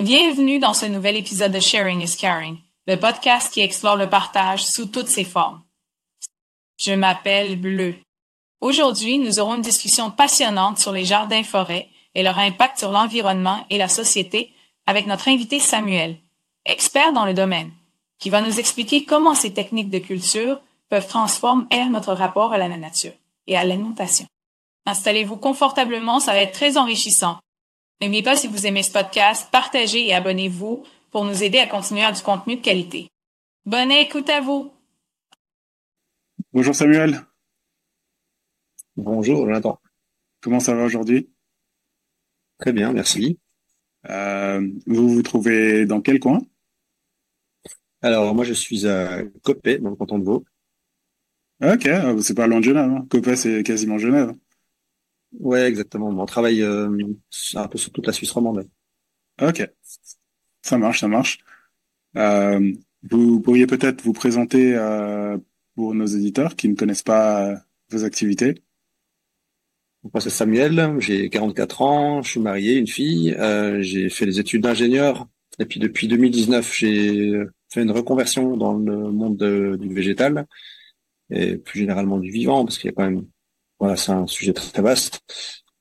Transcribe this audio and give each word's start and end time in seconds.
Bienvenue 0.00 0.60
dans 0.60 0.74
ce 0.74 0.86
nouvel 0.86 1.16
épisode 1.16 1.50
de 1.50 1.58
Sharing 1.58 2.00
is 2.02 2.16
Caring, 2.16 2.56
le 2.86 2.96
podcast 2.96 3.52
qui 3.52 3.60
explore 3.60 3.96
le 3.96 4.08
partage 4.08 4.64
sous 4.64 4.86
toutes 4.86 5.08
ses 5.08 5.24
formes. 5.24 5.60
Je 6.76 6.92
m'appelle 6.92 7.60
Bleu. 7.60 7.96
Aujourd'hui, 8.60 9.18
nous 9.18 9.40
aurons 9.40 9.56
une 9.56 9.62
discussion 9.62 10.12
passionnante 10.12 10.78
sur 10.78 10.92
les 10.92 11.04
jardins-forêts 11.04 11.88
et 12.14 12.22
leur 12.22 12.38
impact 12.38 12.78
sur 12.78 12.92
l'environnement 12.92 13.66
et 13.68 13.78
la 13.78 13.88
société 13.88 14.52
avec 14.86 15.06
notre 15.06 15.28
invité 15.28 15.58
Samuel, 15.58 16.16
expert 16.64 17.12
dans 17.12 17.24
le 17.24 17.34
domaine, 17.34 17.72
qui 18.20 18.30
va 18.30 18.40
nous 18.40 18.60
expliquer 18.60 19.04
comment 19.04 19.34
ces 19.34 19.52
techniques 19.52 19.90
de 19.90 19.98
culture 19.98 20.60
peuvent 20.90 21.08
transformer 21.08 21.88
notre 21.90 22.14
rapport 22.14 22.52
à 22.52 22.58
la 22.58 22.68
nature 22.68 23.14
et 23.48 23.56
à 23.56 23.64
l'alimentation. 23.64 24.26
Installez-vous 24.90 25.36
confortablement, 25.36 26.18
ça 26.18 26.32
va 26.32 26.40
être 26.40 26.52
très 26.52 26.76
enrichissant. 26.76 27.38
N'oubliez 28.00 28.24
pas 28.24 28.34
si 28.34 28.48
vous 28.48 28.66
aimez 28.66 28.82
ce 28.82 28.90
podcast, 28.90 29.48
partagez 29.52 30.08
et 30.08 30.14
abonnez-vous 30.14 30.84
pour 31.12 31.24
nous 31.24 31.44
aider 31.44 31.58
à 31.58 31.68
continuer 31.68 32.02
à 32.02 32.10
du 32.10 32.20
contenu 32.22 32.56
de 32.56 32.60
qualité. 32.60 33.08
Bonne 33.66 33.92
écoute 33.92 34.28
à 34.28 34.40
vous. 34.40 34.72
Bonjour 36.52 36.74
Samuel. 36.74 37.20
Bonjour 38.96 39.46
Jonathan. 39.46 39.78
Comment 40.40 40.58
ça 40.58 40.74
va 40.74 40.82
aujourd'hui? 40.82 41.30
Très 42.58 42.72
bien, 42.72 42.92
merci. 42.92 43.38
Euh, 44.08 44.68
vous 44.86 45.08
vous 45.08 45.22
trouvez 45.22 45.86
dans 45.86 46.00
quel 46.00 46.18
coin? 46.18 46.40
Alors 48.02 48.34
moi 48.34 48.44
je 48.44 48.54
suis 48.54 48.88
à 48.88 49.22
Copé, 49.44 49.78
dans 49.78 49.90
le 49.90 49.96
canton 49.96 50.18
de 50.18 50.24
Vaud. 50.24 50.44
Ok, 51.62 51.86
ah, 51.86 52.12
c'est 52.20 52.34
pas 52.34 52.48
loin 52.48 52.58
de 52.58 52.64
Genève. 52.64 52.90
Hein. 52.90 53.06
Copé 53.08 53.36
c'est 53.36 53.62
quasiment 53.62 53.96
Genève. 53.96 54.34
Ouais, 55.38 55.62
exactement. 55.68 56.08
On 56.08 56.26
travaille 56.26 56.62
euh, 56.62 56.88
un 57.54 57.68
peu 57.68 57.78
sur 57.78 57.92
toute 57.92 58.06
la 58.06 58.12
Suisse 58.12 58.32
romande. 58.32 58.68
Ok, 59.42 59.68
ça 60.62 60.78
marche, 60.78 61.00
ça 61.00 61.08
marche. 61.08 61.40
Euh, 62.16 62.72
vous 63.10 63.40
pourriez 63.40 63.66
peut-être 63.66 64.02
vous 64.02 64.12
présenter 64.14 64.76
euh, 64.76 65.38
pour 65.76 65.94
nos 65.94 66.06
éditeurs 66.06 66.56
qui 66.56 66.68
ne 66.68 66.76
connaissent 66.76 67.02
pas 67.04 67.50
euh, 67.52 67.56
vos 67.90 68.04
activités. 68.04 68.56
Moi 70.02 70.20
c'est 70.20 70.30
Samuel, 70.30 70.96
j'ai 70.98 71.28
44 71.28 71.82
ans, 71.82 72.22
je 72.22 72.30
suis 72.30 72.40
marié, 72.40 72.76
une 72.76 72.86
fille, 72.86 73.34
euh, 73.34 73.82
j'ai 73.82 74.08
fait 74.08 74.24
des 74.24 74.40
études 74.40 74.62
d'ingénieur 74.62 75.28
et 75.58 75.66
puis 75.66 75.78
depuis 75.78 76.08
2019 76.08 76.72
j'ai 76.74 77.32
fait 77.70 77.82
une 77.82 77.90
reconversion 77.90 78.56
dans 78.56 78.72
le 78.74 79.10
monde 79.12 79.36
de- 79.36 79.76
du 79.78 79.92
végétal 79.94 80.46
et 81.30 81.58
plus 81.58 81.80
généralement 81.80 82.18
du 82.18 82.30
vivant 82.30 82.64
parce 82.64 82.78
qu'il 82.78 82.88
y 82.90 82.92
a 82.92 82.96
quand 82.96 83.10
même 83.10 83.26
voilà 83.80 83.96
c'est 83.96 84.12
un 84.12 84.26
sujet 84.26 84.52
très, 84.52 84.82
vaste. 84.82 85.20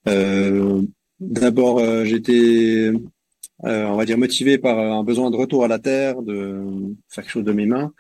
Euh, 0.08 0.82
D'abord 1.20 1.80
euh, 1.80 2.06
j'étais 2.06 2.92
euh, 3.66 3.86
on 3.86 3.98
va 3.98 4.06
dire 4.06 4.18
motivé 4.18 4.58
par 4.58 4.80
un 4.80 5.04
besoin 5.04 5.30
de 5.32 5.36
retour 5.36 5.66
à 5.66 5.68
la 5.68 5.80
terre, 5.80 6.22
de 6.22 6.64
faire 7.10 7.24
quelque 7.24 7.32
chose 7.32 7.44
de 7.44 7.52
mes 7.52 7.66
mains. 7.66 7.94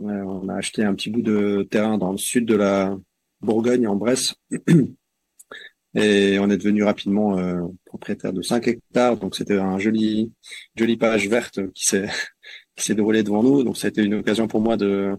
Euh, 0.00 0.22
on 0.22 0.48
a 0.50 0.56
acheté 0.56 0.84
un 0.84 0.94
petit 0.94 1.08
bout 1.10 1.22
de 1.22 1.66
terrain 1.70 1.96
dans 1.96 2.12
le 2.12 2.18
sud 2.18 2.44
de 2.44 2.54
la 2.54 2.94
Bourgogne, 3.40 3.86
en 3.86 3.96
Bresse, 3.96 4.34
et 5.94 6.38
on 6.38 6.50
est 6.50 6.58
devenu 6.58 6.84
rapidement 6.84 7.38
euh, 7.38 7.62
propriétaire 7.86 8.34
de 8.34 8.42
5 8.42 8.68
hectares. 8.68 9.16
Donc 9.16 9.34
c'était 9.34 9.58
un 9.58 9.78
joli, 9.78 10.32
jolie 10.74 10.98
page 10.98 11.28
verte 11.28 11.72
qui 11.72 11.86
s'est 11.86 12.08
qui 12.76 12.84
s'est 12.84 12.94
devant 12.94 13.42
nous. 13.42 13.62
Donc 13.62 13.78
ça 13.78 13.86
a 13.86 13.90
été 13.90 14.02
une 14.02 14.14
occasion 14.14 14.46
pour 14.46 14.60
moi 14.60 14.76
de 14.76 15.16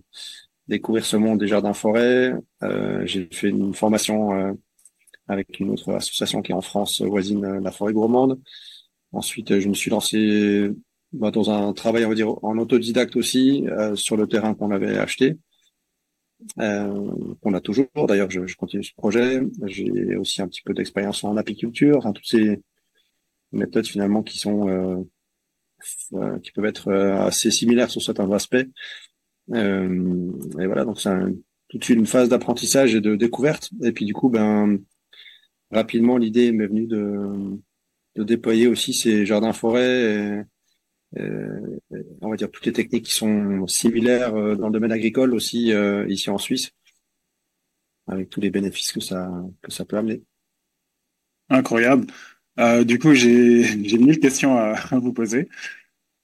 découvrir 0.68 1.06
ce 1.06 1.18
monde 1.18 1.40
des 1.40 1.48
jardins 1.48 1.74
forêts. 1.74 2.34
Euh, 2.64 3.06
J'ai 3.06 3.28
fait 3.32 3.50
une 3.50 3.74
formation 3.74 4.34
euh, 4.34 4.54
avec 5.28 5.60
une 5.60 5.72
autre 5.72 5.94
association 5.94 6.42
qui 6.42 6.52
est 6.52 6.56
en 6.56 6.62
France 6.62 7.02
voisine, 7.02 7.44
euh, 7.46 7.60
la 7.62 7.72
Forêt 7.72 7.94
Gourmande. 7.94 8.40
Ensuite, 9.12 9.52
euh, 9.52 9.60
je 9.60 9.70
me 9.70 9.74
suis 9.74 9.90
lancé 9.92 10.72
bah, 11.14 11.32
dans 11.32 11.50
un 11.50 11.74
travail, 11.74 12.06
on 12.06 12.10
va 12.10 12.16
dire, 12.16 12.44
en 12.44 12.58
autodidacte 12.58 13.16
aussi, 13.16 13.66
euh, 13.68 13.96
sur 13.96 14.18
le 14.18 14.28
terrain 14.28 14.54
qu'on 14.54 14.72
avait 14.72 14.98
acheté, 14.98 15.38
euh, 16.60 17.12
qu'on 17.42 17.54
a 17.54 17.62
toujours. 17.62 17.88
D'ailleurs, 18.08 18.30
je, 18.30 18.46
je 18.46 18.56
continue 18.56 18.84
ce 18.84 18.94
projet. 18.94 19.42
J'ai 19.66 20.16
aussi 20.16 20.42
un 20.42 20.48
petit 20.48 20.62
peu 20.62 20.74
d'expérience 20.74 21.24
en 21.24 21.38
apiculture, 21.38 21.98
enfin, 21.98 22.12
toutes 22.14 22.28
ces 22.28 22.62
méthodes 23.52 23.88
finalement 23.88 24.24
qui 24.24 24.38
sont, 24.38 24.68
euh, 24.70 24.98
euh, 26.14 26.40
qui 26.40 26.52
peuvent 26.52 26.66
être 26.66 26.90
euh, 26.90 27.22
assez 27.22 27.52
similaires 27.52 27.90
sur 27.90 28.02
certains 28.02 28.32
aspects. 28.32 28.66
Euh, 29.54 30.32
et 30.60 30.66
voilà, 30.68 30.86
donc 30.86 31.00
c'est 31.00 31.10
un- 31.10 31.34
toute 31.70 31.90
une 31.90 32.06
phase 32.06 32.30
d'apprentissage 32.30 32.96
et 32.96 33.02
de 33.02 33.16
découverte. 33.16 33.70
Et 33.84 33.92
puis 33.92 34.06
du 34.06 34.14
coup, 34.14 34.30
ben 34.30 34.80
rapidement, 35.72 36.18
l'idée 36.18 36.52
m'est 36.52 36.68
venue 36.68 36.88
de, 36.88 37.58
de 38.16 38.24
déployer 38.24 38.68
aussi 38.68 38.94
ces 38.94 39.26
jardins-forêts 39.26 40.44
et, 41.16 41.22
on 42.22 42.30
va 42.30 42.36
dire 42.36 42.50
toutes 42.52 42.66
les 42.66 42.74
techniques 42.74 43.06
qui 43.06 43.14
sont 43.14 43.66
similaires 43.68 44.36
euh, 44.36 44.56
dans 44.56 44.68
le 44.68 44.74
domaine 44.74 44.92
agricole 44.92 45.34
aussi 45.34 45.72
euh, 45.74 46.06
ici 46.10 46.30
en 46.30 46.38
Suisse, 46.38 46.72
avec 48.08 48.30
tous 48.30 48.42
les 48.42 48.50
bénéfices 48.52 48.92
que 48.92 49.00
ça 49.00 49.32
que 49.62 49.72
ça 49.72 49.86
peut 49.86 49.98
amener. 49.98 50.22
Incroyable. 51.50 52.08
Euh, 52.60 52.84
du 52.84 53.00
coup, 53.00 53.14
j'ai 53.14 53.64
j'ai 53.88 53.98
mille 53.98 54.20
questions 54.20 54.58
à, 54.58 54.74
à 54.92 55.00
vous 55.00 55.14
poser. 55.14 55.48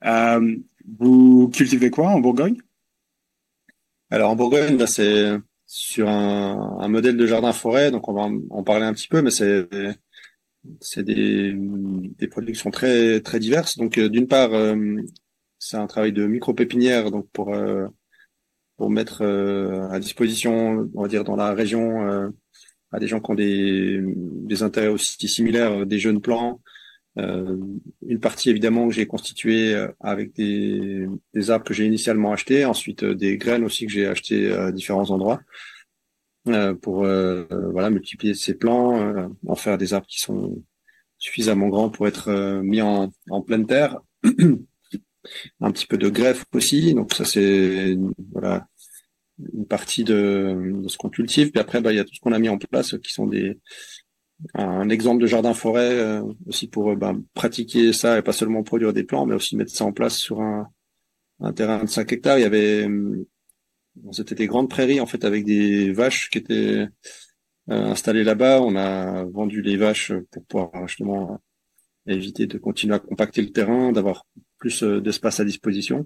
Euh, 0.06 0.58
vous 1.00 1.50
cultivez 1.54 1.92
quoi 1.92 2.10
en 2.10 2.22
Bourgogne? 2.22 2.58
Alors 4.14 4.30
en 4.30 4.36
Bourgogne, 4.36 4.86
c'est 4.86 5.40
sur 5.66 6.08
un, 6.08 6.78
un 6.80 6.88
modèle 6.88 7.18
de 7.18 7.26
jardin-forêt, 7.26 7.90
donc 7.90 8.08
on 8.08 8.14
va 8.14 8.30
en, 8.52 8.64
parler 8.64 8.86
un 8.86 8.94
petit 8.94 9.08
peu, 9.08 9.24
mais 9.24 9.32
c'est 9.32 9.68
c'est 10.82 11.04
des, 11.04 11.52
des 11.56 12.28
productions 12.28 12.70
très 12.70 13.22
très 13.22 13.40
diverses. 13.40 13.76
Donc 13.80 13.98
euh, 13.98 14.10
d'une 14.10 14.28
part, 14.28 14.54
euh, 14.54 14.76
c'est 15.58 15.78
un 15.78 15.88
travail 15.88 16.14
de 16.14 16.28
micro-pépinière, 16.28 17.10
donc 17.10 17.28
pour 17.32 17.56
euh, 17.56 17.88
pour 18.78 18.92
mettre 18.92 19.24
à 19.24 20.00
disposition, 20.00 20.88
on 20.94 21.02
va 21.02 21.08
dire 21.08 21.24
dans 21.24 21.36
la 21.36 21.56
région, 21.56 22.32
à 22.92 23.00
des 23.00 23.08
gens 23.08 23.20
qui 23.20 23.32
ont 23.32 23.36
des 23.36 24.00
des 24.04 24.62
intérêts 24.62 24.90
aussi 24.90 25.28
similaires, 25.28 25.88
des 25.88 25.98
jeunes 25.98 26.22
plants. 26.22 26.62
Euh, 27.20 27.58
une 28.08 28.20
partie 28.20 28.50
évidemment 28.50 28.88
que 28.88 28.94
j'ai 28.94 29.06
constituée 29.06 29.76
euh, 29.76 29.88
avec 30.00 30.34
des, 30.34 31.08
des 31.34 31.52
arbres 31.52 31.66
que 31.66 31.74
j'ai 31.74 31.86
initialement 31.86 32.32
achetés, 32.34 32.66
ensuite 32.66 33.04
euh, 33.04 33.14
des 33.14 33.38
graines 33.38 33.64
aussi 33.64 33.86
que 33.86 33.92
j'ai 33.92 34.08
achetées 34.08 34.52
à 34.52 34.72
différents 34.72 35.12
endroits 35.12 35.42
euh, 36.48 36.74
pour 36.74 37.06
euh, 37.06 37.46
euh, 37.52 37.72
voilà 37.72 37.90
multiplier 37.90 38.34
ces 38.34 38.56
plants, 38.56 39.30
en 39.48 39.56
faire 39.56 39.78
des 39.78 39.94
arbres 39.94 40.08
qui 40.08 40.20
sont 40.20 40.62
suffisamment 41.18 41.70
grands 41.70 41.90
pour 41.90 42.08
être 42.08 42.62
mis 42.64 42.82
en, 42.82 43.12
en 43.30 43.42
pleine 43.42 43.66
terre. 43.66 44.00
Un 45.62 45.72
petit 45.72 45.86
peu 45.88 45.98
de 45.98 46.10
greffe 46.10 46.44
aussi, 46.54 46.94
donc 46.94 47.14
ça 47.14 47.24
c'est 47.24 47.96
voilà 48.34 48.68
une 49.54 49.66
partie 49.66 50.04
de, 50.04 50.74
de 50.84 50.88
ce 50.90 50.98
qu'on 50.98 51.10
cultive. 51.10 51.52
Puis 51.52 51.62
après, 51.62 51.82
bah, 51.82 51.94
il 51.94 51.96
y 51.96 52.00
a 52.00 52.04
tout 52.04 52.14
ce 52.14 52.20
qu'on 52.20 52.34
a 52.34 52.40
mis 52.40 52.50
en 52.50 52.58
place 52.58 52.98
qui 53.00 53.12
sont 53.14 53.28
des 53.28 53.58
un 54.56 54.90
exemple 54.90 55.22
de 55.22 55.28
jardin 55.28 55.54
forêt 55.54 55.98
euh, 56.00 56.22
aussi 56.48 56.68
pour 56.68 56.92
euh, 56.92 56.96
bah, 56.96 57.16
pratiquer 57.34 57.94
ça 57.94 58.18
et 58.18 58.22
pas 58.22 58.34
seulement 58.34 58.64
produire 58.64 58.94
des 58.94 59.04
plants, 59.04 59.26
mais 59.26 59.36
aussi 59.36 59.56
mettre 59.56 59.72
ça 59.72 59.86
en 59.86 59.94
place 59.94 60.18
sur 60.18 60.42
un, 60.42 60.70
un 61.40 61.54
terrain 61.54 61.84
de 61.84 61.90
5 61.90 62.12
hectares. 62.12 62.40
Il 62.40 62.42
y 62.42 62.46
avait 62.46 62.88
euh, 63.98 64.12
c'était 64.12 64.36
des 64.36 64.48
grandes 64.48 64.70
prairies 64.70 65.00
en 65.00 65.06
fait 65.06 65.24
avec 65.26 65.46
des 65.46 65.92
vaches 65.92 66.30
qui 66.30 66.40
étaient 66.40 66.54
euh, 66.82 66.88
installées 67.68 68.24
là-bas. 68.24 68.62
On 68.62 68.76
a 68.76 69.24
vendu 69.26 69.62
les 69.62 69.78
vaches 69.78 70.14
pour 70.32 70.46
pouvoir 70.46 70.88
justement 70.88 71.40
éviter 72.08 72.48
de 72.48 72.58
continuer 72.58 72.96
à 72.96 73.00
compacter 73.00 73.42
le 73.42 73.52
terrain, 73.52 73.92
d'avoir 73.92 74.26
plus 74.58 74.84
euh, 74.84 75.02
d'espace 75.02 75.40
à 75.40 75.46
disposition. 75.46 76.06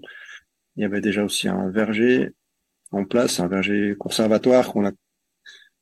Il 0.76 0.82
y 0.82 0.84
avait 0.84 1.00
déjà 1.00 1.24
aussi 1.24 1.48
un 1.48 1.70
verger 1.70 2.30
en 2.92 3.04
place, 3.04 3.40
un 3.40 3.48
verger 3.48 3.96
conservatoire 3.98 4.72
qu'on 4.72 4.86
a 4.86 4.92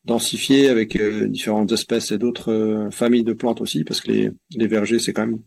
densifié 0.06 0.68
avec 0.68 0.96
euh, 0.96 1.28
différentes 1.28 1.72
espèces 1.72 2.12
et 2.12 2.18
d'autres 2.18 2.52
euh, 2.52 2.90
familles 2.90 3.24
de 3.24 3.32
plantes 3.34 3.60
aussi, 3.60 3.84
parce 3.84 4.00
que 4.00 4.10
les, 4.12 4.30
les 4.50 4.66
vergers, 4.66 4.98
c'est 4.98 5.12
quand 5.12 5.26
même 5.26 5.40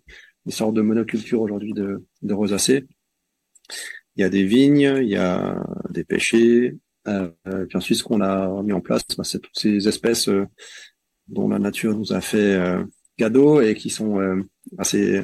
une 0.46 0.52
sorte 0.52 0.74
de 0.74 0.82
monoculture 0.82 1.42
aujourd'hui 1.42 1.74
de, 1.74 2.06
de 2.22 2.34
rosacées. 2.34 2.86
Il 4.16 4.22
y 4.22 4.24
a 4.24 4.30
des 4.30 4.44
vignes, 4.44 5.00
il 5.02 5.10
y 5.10 5.16
a 5.16 5.64
des 5.92 6.04
pêchers. 6.04 6.76
Euh, 7.08 7.30
puis 7.68 7.78
ensuite, 7.78 7.98
ce 7.98 8.04
qu'on 8.04 8.22
a 8.22 8.62
mis 8.64 8.74
en 8.74 8.82
place, 8.82 9.04
bah, 9.18 9.24
c'est 9.24 9.40
toutes 9.40 9.58
ces 9.58 9.88
espèces 9.88 10.28
euh, 10.28 10.46
dont 11.28 11.48
la 11.48 11.60
nature 11.60 11.98
nous 11.98 12.12
a 12.12 12.20
fait 12.20 12.56
euh, 12.56 12.84
cadeau 13.18 13.62
et 13.62 13.76
qui 13.76 13.90
sont 13.90 14.20
euh, 14.20 14.42
assez 14.78 15.24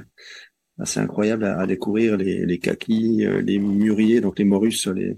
assez 0.78 1.00
incroyables 1.00 1.46
à, 1.46 1.60
à 1.60 1.68
découvrir. 1.68 2.18
Les, 2.18 2.46
les 2.46 2.60
kakis, 2.60 3.26
les 3.44 3.60
mûriers, 3.60 4.22
donc 4.22 4.40
les 4.40 4.46
morus, 4.46 4.88
les, 4.88 5.18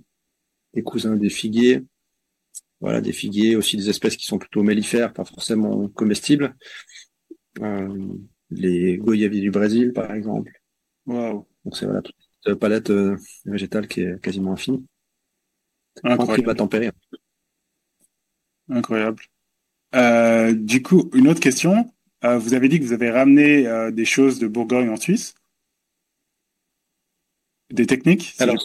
les 0.74 0.84
cousins 0.84 1.16
des 1.16 1.30
figuiers. 1.30 1.84
Voilà, 2.80 3.02
des 3.02 3.12
figuiers, 3.12 3.56
aussi 3.56 3.76
des 3.76 3.90
espèces 3.90 4.18
qui 4.18 4.26
sont 4.26 4.38
plutôt 4.38 4.62
mellifères, 4.62 5.14
pas 5.14 5.26
forcément 5.26 5.88
comestibles. 5.90 6.56
Euh, 7.62 8.14
les 8.52 8.98
goyaviers 8.98 9.42
du 9.42 9.52
Brésil, 9.52 9.94
par 9.94 10.12
exemple. 10.14 10.52
Waouh, 11.06 11.48
Donc 11.66 11.76
c'est 11.76 11.86
voilà 11.86 12.02
toute 12.02 12.16
cette 12.46 12.60
palette 12.60 12.92
euh, 12.92 13.18
végétale 13.46 13.88
qui 13.88 14.02
est 14.02 14.22
quasiment 14.22 14.54
infinie. 14.54 14.86
En 16.04 16.12
incroyable. 16.12 16.36
climat 16.36 16.56
tempéré. 16.56 16.92
Incroyable. 18.70 19.24
Euh, 19.96 20.54
du 20.54 20.84
coup, 20.84 21.10
une 21.14 21.28
autre 21.30 21.40
question. 21.40 21.92
vous 22.22 22.54
avez 22.54 22.70
dit 22.70 22.80
que 22.80 22.86
vous 22.86 22.94
avez 22.94 23.10
ramené 23.10 23.92
des 23.92 24.06
choses 24.06 24.38
de 24.38 24.48
Bourgogne 24.48 24.90
en 24.90 24.98
Suisse. 24.98 25.34
Des 27.72 27.88
techniques 27.88 28.36
Alors, 28.40 28.58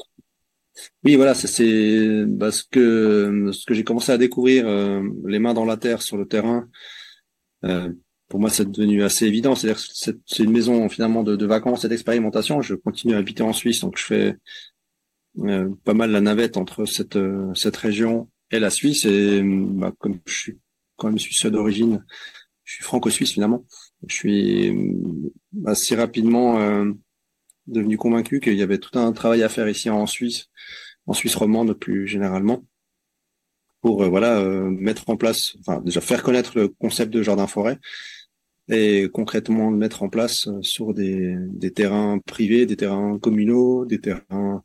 oui, 1.05 1.17
voilà, 1.17 1.35
c'est 1.35 2.25
bah, 2.27 2.51
ce 2.51 2.65
que 2.65 3.51
ce 3.53 3.67
que 3.67 3.75
j'ai 3.75 3.85
commencé 3.85 4.13
à 4.13 4.19
découvrir 4.19 4.67
les 5.27 5.39
mains 5.39 5.55
dans 5.55 5.65
la 5.65 5.77
terre 5.77 6.03
sur 6.03 6.17
le 6.17 6.27
terrain. 6.27 6.69
pour 8.29 8.41
moi, 8.41 8.51
c'est 8.51 8.71
devenu 8.71 9.03
assez 9.03 9.27
évident. 9.27 9.55
C'est-à-dire 9.55 9.81
c'est 10.27 10.43
une 10.43 10.53
maison 10.53 10.89
finalement 10.89 11.23
de, 11.23 11.37
de 11.37 11.47
vacances 11.47 11.85
et 11.85 11.89
d'expérimentation. 11.89 12.63
Je 12.63 12.75
continue 12.75 13.15
à 13.15 13.19
habiter 13.19 13.43
en 13.43 13.53
Suisse, 13.53 13.81
donc 13.81 13.99
je 13.99 14.05
fais 14.05 14.37
pas 15.85 15.95
mal 15.95 16.11
la 16.11 16.21
navette 16.21 16.57
entre 16.57 16.85
cette 16.87 17.19
cette 17.55 17.77
région 17.77 18.31
et 18.51 18.59
la 18.59 18.71
Suisse. 18.71 19.05
Et 19.05 19.43
bah, 19.45 19.93
comme 19.99 20.21
je 20.27 20.35
suis 20.35 20.59
quand 20.97 21.09
même 21.09 21.19
suisse 21.19 21.47
d'origine, 21.47 22.05
je 22.65 22.75
suis 22.75 22.85
franco-suisse 22.85 23.33
finalement. 23.33 23.65
Je 24.07 24.15
suis 24.15 24.77
assez 25.67 25.95
rapidement 25.95 26.61
euh, 26.61 26.93
devenu 27.67 27.97
convaincu 27.97 28.41
qu'il 28.41 28.55
y 28.55 28.63
avait 28.63 28.79
tout 28.79 28.99
un 28.99 29.13
travail 29.13 29.43
à 29.43 29.49
faire 29.49 29.69
ici 29.69 29.91
en 29.91 30.07
Suisse, 30.07 30.49
en 31.07 31.13
Suisse 31.13 31.35
romande 31.37 31.75
plus 31.75 32.07
généralement, 32.07 32.65
pour 33.81 34.03
euh, 34.03 34.09
voilà 34.09 34.39
euh, 34.39 34.71
mettre 34.71 35.09
en 35.11 35.17
place, 35.17 35.57
enfin 35.61 35.81
déjà 35.81 36.01
faire 36.01 36.23
connaître 36.23 36.57
le 36.57 36.69
concept 36.69 37.13
de 37.13 37.23
jardin-forêt 37.23 37.79
et 38.69 39.09
concrètement 39.13 39.71
le 39.71 39.77
mettre 39.77 40.03
en 40.03 40.09
place 40.09 40.49
sur 40.63 40.95
des, 40.95 41.35
des 41.51 41.73
terrains 41.73 42.19
privés, 42.19 42.65
des 42.67 42.77
terrains 42.77 43.19
communaux, 43.19 43.85
des 43.87 44.01
terrains 44.01 44.63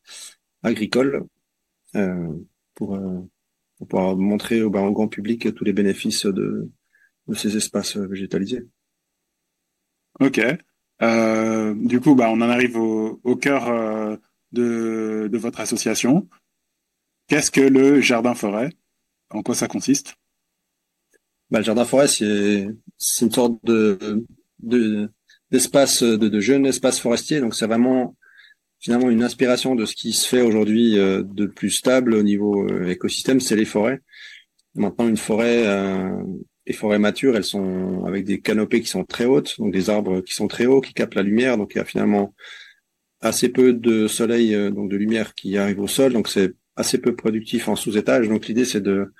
agricoles, 0.63 1.25
pour 2.75 2.99
pour 3.77 3.87
pouvoir 3.87 4.17
montrer 4.17 4.61
au, 4.61 4.67
au 4.67 4.91
grand 4.91 5.07
public 5.07 5.53
tous 5.53 5.63
les 5.63 5.73
bénéfices 5.73 6.25
de, 6.25 6.69
de 7.27 7.35
ces 7.35 7.57
espaces 7.57 7.97
végétalisés. 7.97 8.63
Ok. 10.19 10.39
Euh, 11.01 11.73
du 11.75 11.99
coup, 11.99 12.15
bah, 12.15 12.29
on 12.29 12.41
en 12.41 12.49
arrive 12.49 12.77
au, 12.77 13.19
au 13.23 13.35
cœur 13.35 13.67
euh, 13.69 14.15
de, 14.51 15.29
de, 15.31 15.37
votre 15.37 15.59
association. 15.59 16.27
Qu'est-ce 17.27 17.51
que 17.51 17.61
le 17.61 18.01
jardin-forêt 18.01 18.69
En 19.29 19.43
quoi 19.43 19.55
ça 19.55 19.67
consiste? 19.67 20.15
Bah, 21.51 21.59
Le 21.59 21.65
jardin-forêt, 21.65 22.07
c'est 22.07 22.67
une 23.21 23.31
sorte 23.31 23.59
de 23.63 24.17
d'espace 25.51 26.03
de, 26.03 26.17
de, 26.17 26.27
de 26.27 26.39
jeunes 26.39 26.65
espaces 26.65 26.99
forestiers. 26.99 27.39
Donc, 27.39 27.55
c'est 27.55 27.67
vraiment 27.67 28.15
finalement 28.79 29.09
une 29.09 29.23
inspiration 29.23 29.75
de 29.75 29.85
ce 29.85 29.95
qui 29.95 30.13
se 30.13 30.27
fait 30.27 30.41
aujourd'hui 30.41 30.97
euh, 30.97 31.23
de 31.23 31.45
plus 31.45 31.71
stable 31.71 32.13
au 32.13 32.23
niveau 32.23 32.67
euh, 32.69 32.89
écosystème, 32.89 33.39
c'est 33.39 33.55
les 33.55 33.65
forêts. 33.65 34.01
Maintenant, 34.75 35.07
une 35.07 35.17
forêt, 35.17 35.65
euh, 35.65 36.23
les 36.67 36.73
forêts 36.73 36.99
matures, 36.99 37.35
elles 37.35 37.43
sont 37.43 38.03
avec 38.05 38.25
des 38.25 38.41
canopées 38.41 38.81
qui 38.81 38.87
sont 38.87 39.03
très 39.03 39.25
hautes, 39.25 39.55
donc 39.57 39.73
des 39.73 39.89
arbres 39.89 40.21
qui 40.21 40.33
sont 40.33 40.47
très 40.47 40.65
hauts, 40.65 40.81
qui 40.81 40.93
captent 40.93 41.15
la 41.15 41.23
lumière. 41.23 41.57
Donc 41.57 41.71
il 41.73 41.77
y 41.79 41.81
a 41.81 41.85
finalement 41.85 42.35
assez 43.21 43.49
peu 43.49 43.73
de 43.73 44.07
soleil, 44.07 44.53
donc 44.71 44.89
de 44.91 44.97
lumière 44.97 45.33
qui 45.33 45.57
arrive 45.57 45.79
au 45.79 45.87
sol. 45.87 46.13
Donc 46.13 46.27
c'est 46.27 46.53
assez 46.75 46.99
peu 46.99 47.15
productif 47.15 47.67
en 47.69 47.75
sous-étage. 47.75 48.27
Donc 48.27 48.47
l'idée 48.47 48.65
c'est 48.65 48.81
de 48.81 49.11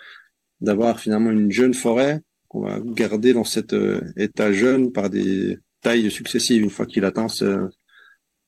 d'avoir 0.61 0.99
finalement 0.99 1.31
une 1.31 1.51
jeune 1.51 1.73
forêt 1.73 2.21
qu'on 2.47 2.61
va 2.61 2.79
garder 2.83 3.33
dans 3.33 3.43
cet 3.43 3.75
état 4.17 4.51
jeune 4.51 4.91
par 4.91 5.09
des 5.09 5.57
tailles 5.81 6.11
successives 6.11 6.63
une 6.63 6.69
fois 6.69 6.85
qu'il 6.85 7.05
atteint 7.05 7.29
ce, 7.29 7.69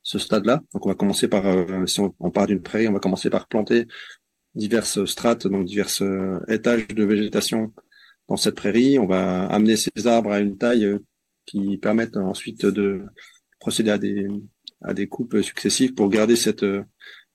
ce 0.10 0.20
stade-là. 0.20 0.62
Donc 0.74 0.86
on 0.86 0.90
va 0.90 0.96
commencer 0.96 1.28
par, 1.28 1.46
euh, 1.46 1.86
si 1.86 2.00
on, 2.00 2.32
part 2.32 2.48
d'une 2.48 2.62
prairie, 2.62 2.88
on 2.88 2.94
va 2.94 3.00
commencer 3.00 3.30
par 3.30 3.48
planter 3.48 3.88
diverses 4.56 5.06
strates, 5.06 5.48
donc 5.48 5.66
diverses 5.66 6.02
euh, 6.02 6.40
étages 6.48 6.88
de 6.88 7.04
végétation 7.04 7.74
dans 8.30 8.38
cette 8.38 8.56
prairie. 8.56 9.00
On 9.00 9.08
va 9.08 9.46
amener 9.48 9.76
ces 9.76 10.08
arbres 10.08 10.32
à 10.32 10.40
une 10.40 10.58
taille 10.58 10.86
euh, 10.86 11.00
qui 11.46 11.78
permettent 11.78 12.18
ensuite 12.18 12.66
de 12.66 13.04
procéder 13.60 13.92
à 13.92 13.98
des 13.98 14.28
à 14.82 14.94
des 14.94 15.08
coupes 15.08 15.42
successives 15.42 15.94
pour 15.94 16.10
garder 16.10 16.36
cette 16.38 16.66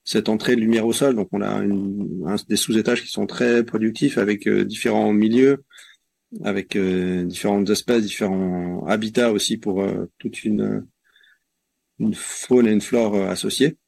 cette 0.05 0.29
entrée 0.29 0.57
de 0.57 0.61
lumière 0.63 0.87
au 0.87 0.93
sol. 0.93 1.15
Donc 1.17 1.29
on 1.33 1.43
a 1.43 1.63
une, 1.63 2.25
des 2.49 2.57
sous-étages 2.57 3.03
qui 3.03 3.11
sont 3.11 3.27
très 3.27 3.65
productifs 3.65 4.19
avec 4.19 4.49
différents 4.49 5.13
milieux, 5.13 5.65
avec 6.43 6.79
différentes 6.79 7.69
espèces, 7.71 8.05
différents 8.05 8.87
habitats 8.87 9.33
aussi 9.33 9.59
pour 9.59 9.85
toute 10.19 10.45
une 10.45 10.87
une 11.99 12.15
faune 12.15 12.67
et 12.67 12.73
une 12.73 12.81
flore 12.81 13.15
euh, 13.15 13.29
associées. 13.29 13.79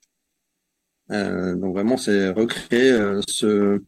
Euh, 1.10 1.54
donc 1.56 1.74
vraiment, 1.74 1.96
c'est 1.96 2.30
recréer 2.30 2.90
euh, 2.90 3.20
ce, 3.28 3.82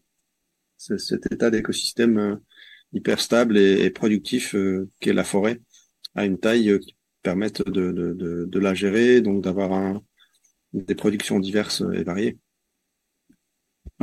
cet 0.77 1.33
état 1.33 1.51
d'écosystème 1.51 2.41
hyper 2.93 3.21
stable 3.21 3.59
et, 3.59 3.91
productif 3.91 4.55
qu'est 5.01 5.13
la 5.13 5.25
forêt 5.25 5.61
à 6.15 6.25
une 6.25 6.39
taille 6.39 6.79
qui 6.81 6.97
permette 7.23 7.67
de, 7.69 7.93
de, 7.93 8.47
de, 8.47 8.59
la 8.59 8.75
gérer, 8.75 9.21
donc 9.21 9.43
d'avoir 9.43 9.73
un, 9.73 10.03
des 10.73 10.95
productions 10.95 11.41
diverses 11.41 11.83
et 11.95 12.03
variées. 12.03 12.39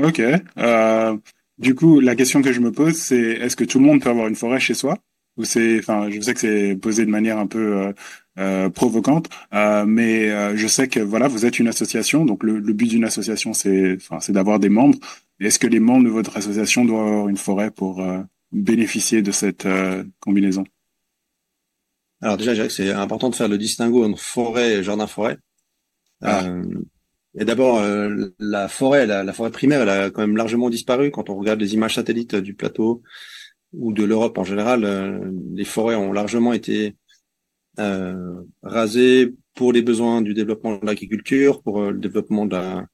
Ok. 0.01 0.21
Euh, 0.57 1.17
du 1.57 1.73
coup, 1.75 1.99
la 1.99 2.15
question 2.15 2.41
que 2.41 2.51
je 2.51 2.59
me 2.59 2.71
pose, 2.71 2.95
c'est 2.95 3.17
est-ce 3.17 3.55
que 3.55 3.63
tout 3.63 3.79
le 3.79 3.85
monde 3.85 4.01
peut 4.01 4.09
avoir 4.09 4.27
une 4.27 4.35
forêt 4.35 4.59
chez 4.59 4.73
soi? 4.73 4.97
Ou 5.37 5.43
c'est, 5.45 5.79
enfin, 5.79 6.09
je 6.09 6.19
sais 6.21 6.33
que 6.33 6.39
c'est 6.39 6.75
posé 6.75 7.05
de 7.05 7.11
manière 7.11 7.37
un 7.37 7.47
peu 7.47 7.77
euh, 7.87 7.93
euh 8.37 8.69
provocante, 8.69 9.29
euh, 9.53 9.85
mais 9.85 10.29
euh, 10.31 10.55
je 10.55 10.67
sais 10.67 10.87
que 10.87 10.99
voilà, 11.01 11.27
vous 11.27 11.45
êtes 11.45 11.59
une 11.59 11.67
association, 11.67 12.25
donc 12.25 12.43
le, 12.43 12.59
le 12.59 12.73
but 12.73 12.87
d'une 12.87 13.03
association, 13.03 13.53
c'est, 13.53 13.95
enfin, 13.95 14.19
c'est 14.21 14.31
d'avoir 14.31 14.59
des 14.59 14.69
membres. 14.69 14.97
Est-ce 15.39 15.59
que 15.59 15.67
les 15.67 15.81
membres 15.81 16.05
de 16.05 16.09
votre 16.09 16.37
association 16.37 16.85
doivent 16.85 17.07
avoir 17.07 17.27
une 17.29 17.37
forêt 17.37 17.71
pour 17.71 18.01
bénéficier 18.63 19.21
de 19.21 19.31
cette 19.31 19.67
combinaison 20.19 20.63
Alors 22.21 22.37
déjà, 22.37 22.51
je 22.51 22.55
dirais 22.55 22.67
que 22.67 22.73
c'est 22.73 22.91
important 22.91 23.29
de 23.29 23.35
faire 23.35 23.47
le 23.47 23.57
distinguo 23.57 24.03
entre 24.03 24.19
forêt 24.19 24.73
et 24.73 24.83
jardin-forêt. 24.83 25.37
Ah. 26.21 26.45
Et 27.37 27.43
d'abord, 27.43 27.83
la 28.39 28.67
forêt, 28.67 29.05
la, 29.05 29.23
la, 29.23 29.33
forêt 29.33 29.51
primaire, 29.51 29.81
elle 29.81 29.89
a 29.89 30.09
quand 30.09 30.21
même 30.21 30.37
largement 30.37 30.69
disparu 30.69 31.11
quand 31.11 31.29
on 31.29 31.35
regarde 31.35 31.59
les 31.59 31.73
images 31.73 31.95
satellites 31.95 32.35
du 32.35 32.53
plateau 32.53 33.03
ou 33.77 33.93
de 33.93 34.03
l'Europe 34.03 34.37
en 34.37 34.43
général, 34.43 34.83
euh, 34.85 35.31
les 35.53 35.65
forêts 35.65 35.95
ont 35.95 36.11
largement 36.11 36.53
été 36.53 36.95
euh, 37.79 38.43
rasées 38.63 39.33
pour 39.53 39.73
les 39.73 39.81
besoins 39.81 40.21
du 40.21 40.33
développement 40.33 40.77
de 40.77 40.85
l'agriculture, 40.85 41.61
pour 41.61 41.81
euh, 41.81 41.91
le 41.91 41.99
développement 41.99 42.45
de 42.45 42.55
la, 42.55 42.85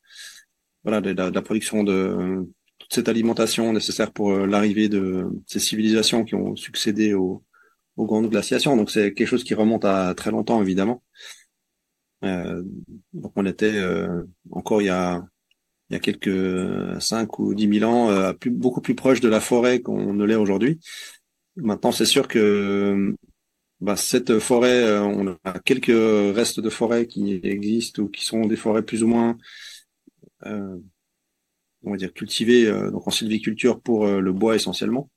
voilà, 0.83 1.01
de, 1.01 1.11
la, 1.11 1.41
production 1.41 1.83
de 1.83 2.47
cette 2.91 3.09
alimentation 3.09 3.73
nécessaire 3.73 4.11
pour 4.11 4.31
l'arrivée 4.33 4.89
de 4.89 5.27
ces 5.47 5.59
civilisations 5.59 6.23
qui 6.23 6.35
ont 6.35 6.55
succédé 6.55 7.13
aux, 7.13 7.43
aux 7.97 8.05
grandes 8.05 8.29
glaciations. 8.29 8.75
Donc 8.77 8.91
c'est 8.91 9.13
quelque 9.13 9.27
chose 9.27 9.43
qui 9.43 9.53
remonte 9.53 9.85
à 9.85 10.13
très 10.15 10.31
longtemps 10.31 10.61
évidemment. 10.61 11.03
Euh, 12.23 12.63
donc 13.13 13.31
on 13.35 13.45
était 13.45 13.81
encore 14.51 14.81
il 14.81 14.85
y 14.85 14.89
a 14.89 15.23
il 15.91 15.95
y 15.95 15.97
a 15.97 15.99
quelques 15.99 17.01
5 17.01 17.39
ou 17.39 17.53
10 17.53 17.79
000 17.79 17.91
ans, 17.91 18.09
euh, 18.09 18.31
plus, 18.31 18.49
beaucoup 18.49 18.79
plus 18.79 18.95
proche 18.95 19.19
de 19.19 19.27
la 19.27 19.41
forêt 19.41 19.81
qu'on 19.81 20.13
ne 20.13 20.23
l'est 20.23 20.35
aujourd'hui. 20.35 20.79
Maintenant, 21.57 21.91
c'est 21.91 22.05
sûr 22.05 22.29
que 22.29 23.13
bah, 23.81 23.97
cette 23.97 24.39
forêt, 24.39 24.83
euh, 24.83 25.01
on 25.01 25.37
a 25.43 25.59
quelques 25.59 25.87
restes 26.35 26.61
de 26.61 26.69
forêt 26.69 27.07
qui 27.07 27.41
existent 27.43 28.03
ou 28.03 28.07
qui 28.07 28.23
sont 28.23 28.45
des 28.45 28.55
forêts 28.55 28.83
plus 28.83 29.03
ou 29.03 29.07
moins, 29.07 29.37
euh, 30.45 30.77
on 31.83 31.91
va 31.91 31.97
dire, 31.97 32.13
cultivées 32.13 32.67
euh, 32.67 32.91
donc 32.91 33.07
en 33.07 33.11
sylviculture 33.11 33.81
pour 33.81 34.07
le 34.07 34.33
bois 34.33 34.55
essentiellement. 34.55 35.09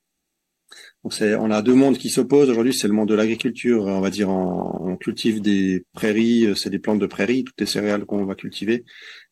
On 1.04 1.50
a 1.50 1.60
deux 1.60 1.74
mondes 1.74 1.98
qui 1.98 2.08
s'opposent 2.08 2.48
aujourd'hui. 2.48 2.72
C'est 2.72 2.88
le 2.88 2.94
monde 2.94 3.08
de 3.08 3.14
l'agriculture, 3.14 3.84
on 3.84 4.00
va 4.00 4.10
dire, 4.10 4.30
on 4.30 4.96
cultive 4.96 5.42
des 5.42 5.84
prairies, 5.92 6.48
c'est 6.56 6.70
des 6.70 6.78
plantes 6.78 6.98
de 6.98 7.06
prairies, 7.06 7.44
toutes 7.44 7.60
les 7.60 7.66
céréales 7.66 8.06
qu'on 8.06 8.24
va 8.24 8.34
cultiver 8.34 8.84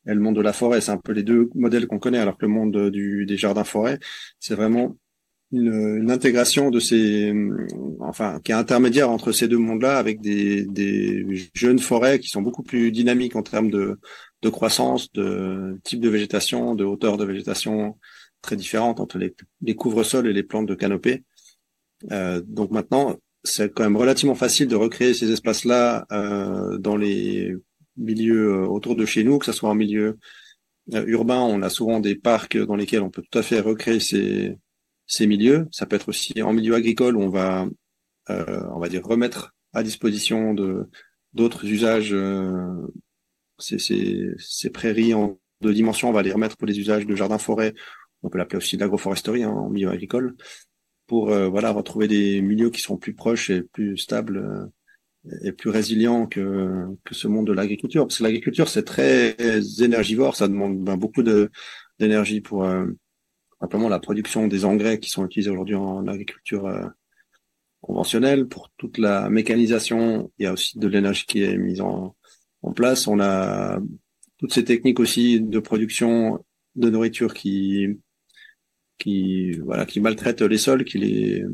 et 0.06 0.14
le 0.14 0.20
monde 0.20 0.36
de 0.36 0.42
la 0.42 0.52
forêt. 0.52 0.80
C'est 0.80 0.90
un 0.90 0.98
peu 0.98 1.12
les 1.12 1.22
deux 1.22 1.48
modèles 1.54 1.86
qu'on 1.86 1.98
connaît, 1.98 2.18
alors 2.18 2.36
que 2.36 2.44
le 2.44 2.52
monde 2.52 2.90
des 2.90 3.36
jardins 3.36 3.64
forêts, 3.64 3.98
c'est 4.38 4.54
vraiment 4.54 4.96
une, 5.52 6.10
intégration 6.10 6.70
de 6.70 6.80
ces, 6.80 7.32
enfin, 8.00 8.40
qui 8.44 8.52
est 8.52 8.54
intermédiaire 8.54 9.10
entre 9.10 9.32
ces 9.32 9.48
deux 9.48 9.58
mondes-là, 9.58 9.98
avec 9.98 10.20
des 10.20 10.68
jeunes 11.54 11.78
forêts 11.78 12.18
qui 12.18 12.28
sont 12.28 12.42
beaucoup 12.42 12.62
plus 12.62 12.92
dynamiques 12.92 13.36
en 13.36 13.42
termes 13.42 13.70
de, 13.70 13.98
de 14.42 14.48
croissance, 14.48 15.12
de 15.12 15.78
type 15.84 16.00
de 16.00 16.08
végétation, 16.08 16.74
de 16.74 16.84
hauteur 16.84 17.16
de 17.16 17.24
végétation 17.24 17.98
très 18.42 18.56
différente 18.56 19.00
entre 19.00 19.18
les, 19.18 19.34
les 19.60 19.74
couvre-sols 19.74 20.26
et 20.26 20.32
les 20.32 20.42
plantes 20.42 20.66
de 20.66 20.74
canopée. 20.74 21.24
Euh, 22.10 22.42
donc 22.44 22.70
maintenant, 22.72 23.16
c'est 23.44 23.72
quand 23.72 23.84
même 23.84 23.96
relativement 23.96 24.34
facile 24.34 24.68
de 24.68 24.76
recréer 24.76 25.14
ces 25.14 25.30
espaces-là 25.30 26.06
euh, 26.12 26.78
dans 26.78 26.96
les 26.96 27.54
milieu 27.96 28.54
euh, 28.54 28.66
autour 28.66 28.96
de 28.96 29.04
chez 29.04 29.24
nous, 29.24 29.38
que 29.38 29.46
ce 29.46 29.52
soit 29.52 29.70
en 29.70 29.74
milieu 29.74 30.18
euh, 30.94 31.04
urbain, 31.06 31.40
on 31.40 31.62
a 31.62 31.68
souvent 31.68 32.00
des 32.00 32.16
parcs 32.16 32.56
dans 32.56 32.76
lesquels 32.76 33.02
on 33.02 33.10
peut 33.10 33.22
tout 33.22 33.38
à 33.38 33.42
fait 33.42 33.60
recréer 33.60 34.00
ces, 34.00 34.56
ces 35.06 35.26
milieux. 35.26 35.68
Ça 35.70 35.86
peut 35.86 35.96
être 35.96 36.08
aussi 36.08 36.42
en 36.42 36.52
milieu 36.52 36.74
agricole 36.74 37.16
où 37.16 37.22
on 37.22 37.28
va, 37.28 37.66
euh, 38.30 38.62
on 38.74 38.80
va 38.80 38.88
dire, 38.88 39.04
remettre 39.04 39.54
à 39.72 39.82
disposition 39.82 40.54
d'autres 41.32 41.64
usages 41.64 42.14
ces, 43.58 43.78
ces, 43.78 44.30
ces, 44.38 44.70
prairies 44.70 45.14
en 45.14 45.38
deux 45.60 45.72
dimensions. 45.72 46.08
On 46.08 46.12
va 46.12 46.22
les 46.22 46.32
remettre 46.32 46.56
pour 46.56 46.66
les 46.66 46.78
usages 46.78 47.06
de 47.06 47.14
jardin-forêt. 47.14 47.74
On 48.22 48.28
peut 48.30 48.38
l'appeler 48.38 48.58
aussi 48.58 48.76
d'agroforesterie 48.76 49.44
hein, 49.44 49.50
en 49.50 49.68
milieu 49.70 49.90
agricole 49.90 50.36
pour 51.06 51.26
voilà 51.26 51.72
retrouver 51.72 52.08
des 52.08 52.40
milieux 52.40 52.70
qui 52.70 52.80
sont 52.80 52.96
plus 52.96 53.12
proches 53.12 53.50
et 53.50 53.62
plus 53.62 53.98
stables 53.98 54.70
et 55.42 55.52
plus 55.52 55.68
résilients 55.68 56.26
que 56.26 56.86
que 57.04 57.14
ce 57.14 57.28
monde 57.28 57.48
de 57.48 57.52
l'agriculture. 57.52 58.06
Parce 58.06 58.18
que 58.18 58.22
l'agriculture 58.22 58.68
c'est 58.68 58.84
très 58.84 59.36
énergivore, 59.80 60.36
ça 60.36 60.48
demande 60.48 60.82
ben, 60.82 60.96
beaucoup 60.96 61.22
d'énergie 61.98 62.40
pour 62.40 62.66
simplement 63.60 63.88
la 63.88 63.98
production 63.98 64.46
des 64.46 64.64
engrais 64.64 65.00
qui 65.00 65.10
sont 65.10 65.26
utilisés 65.26 65.50
aujourd'hui 65.50 65.74
en 65.74 66.06
agriculture 66.06 66.70
conventionnelle. 67.82 68.48
Pour 68.48 68.70
toute 68.78 68.96
la 68.96 69.28
mécanisation, 69.28 70.32
il 70.38 70.44
y 70.44 70.46
a 70.46 70.52
aussi 70.54 70.78
de 70.78 70.88
l'énergie 70.88 71.26
qui 71.26 71.42
est 71.42 71.58
mise 71.58 71.82
en, 71.82 72.16
en 72.62 72.72
place. 72.72 73.06
On 73.06 73.20
a 73.20 73.80
toutes 74.38 74.52
ces 74.52 74.64
techniques 74.64 75.00
aussi 75.00 75.40
de 75.40 75.58
production 75.58 76.44
de 76.76 76.90
nourriture 76.90 77.34
qui 77.34 77.98
voilà 79.64 79.84
qui 79.84 80.00
maltraitent 80.00 80.42
les 80.42 80.58
sols, 80.58 80.84
qui 80.84 80.98
les 80.98 81.44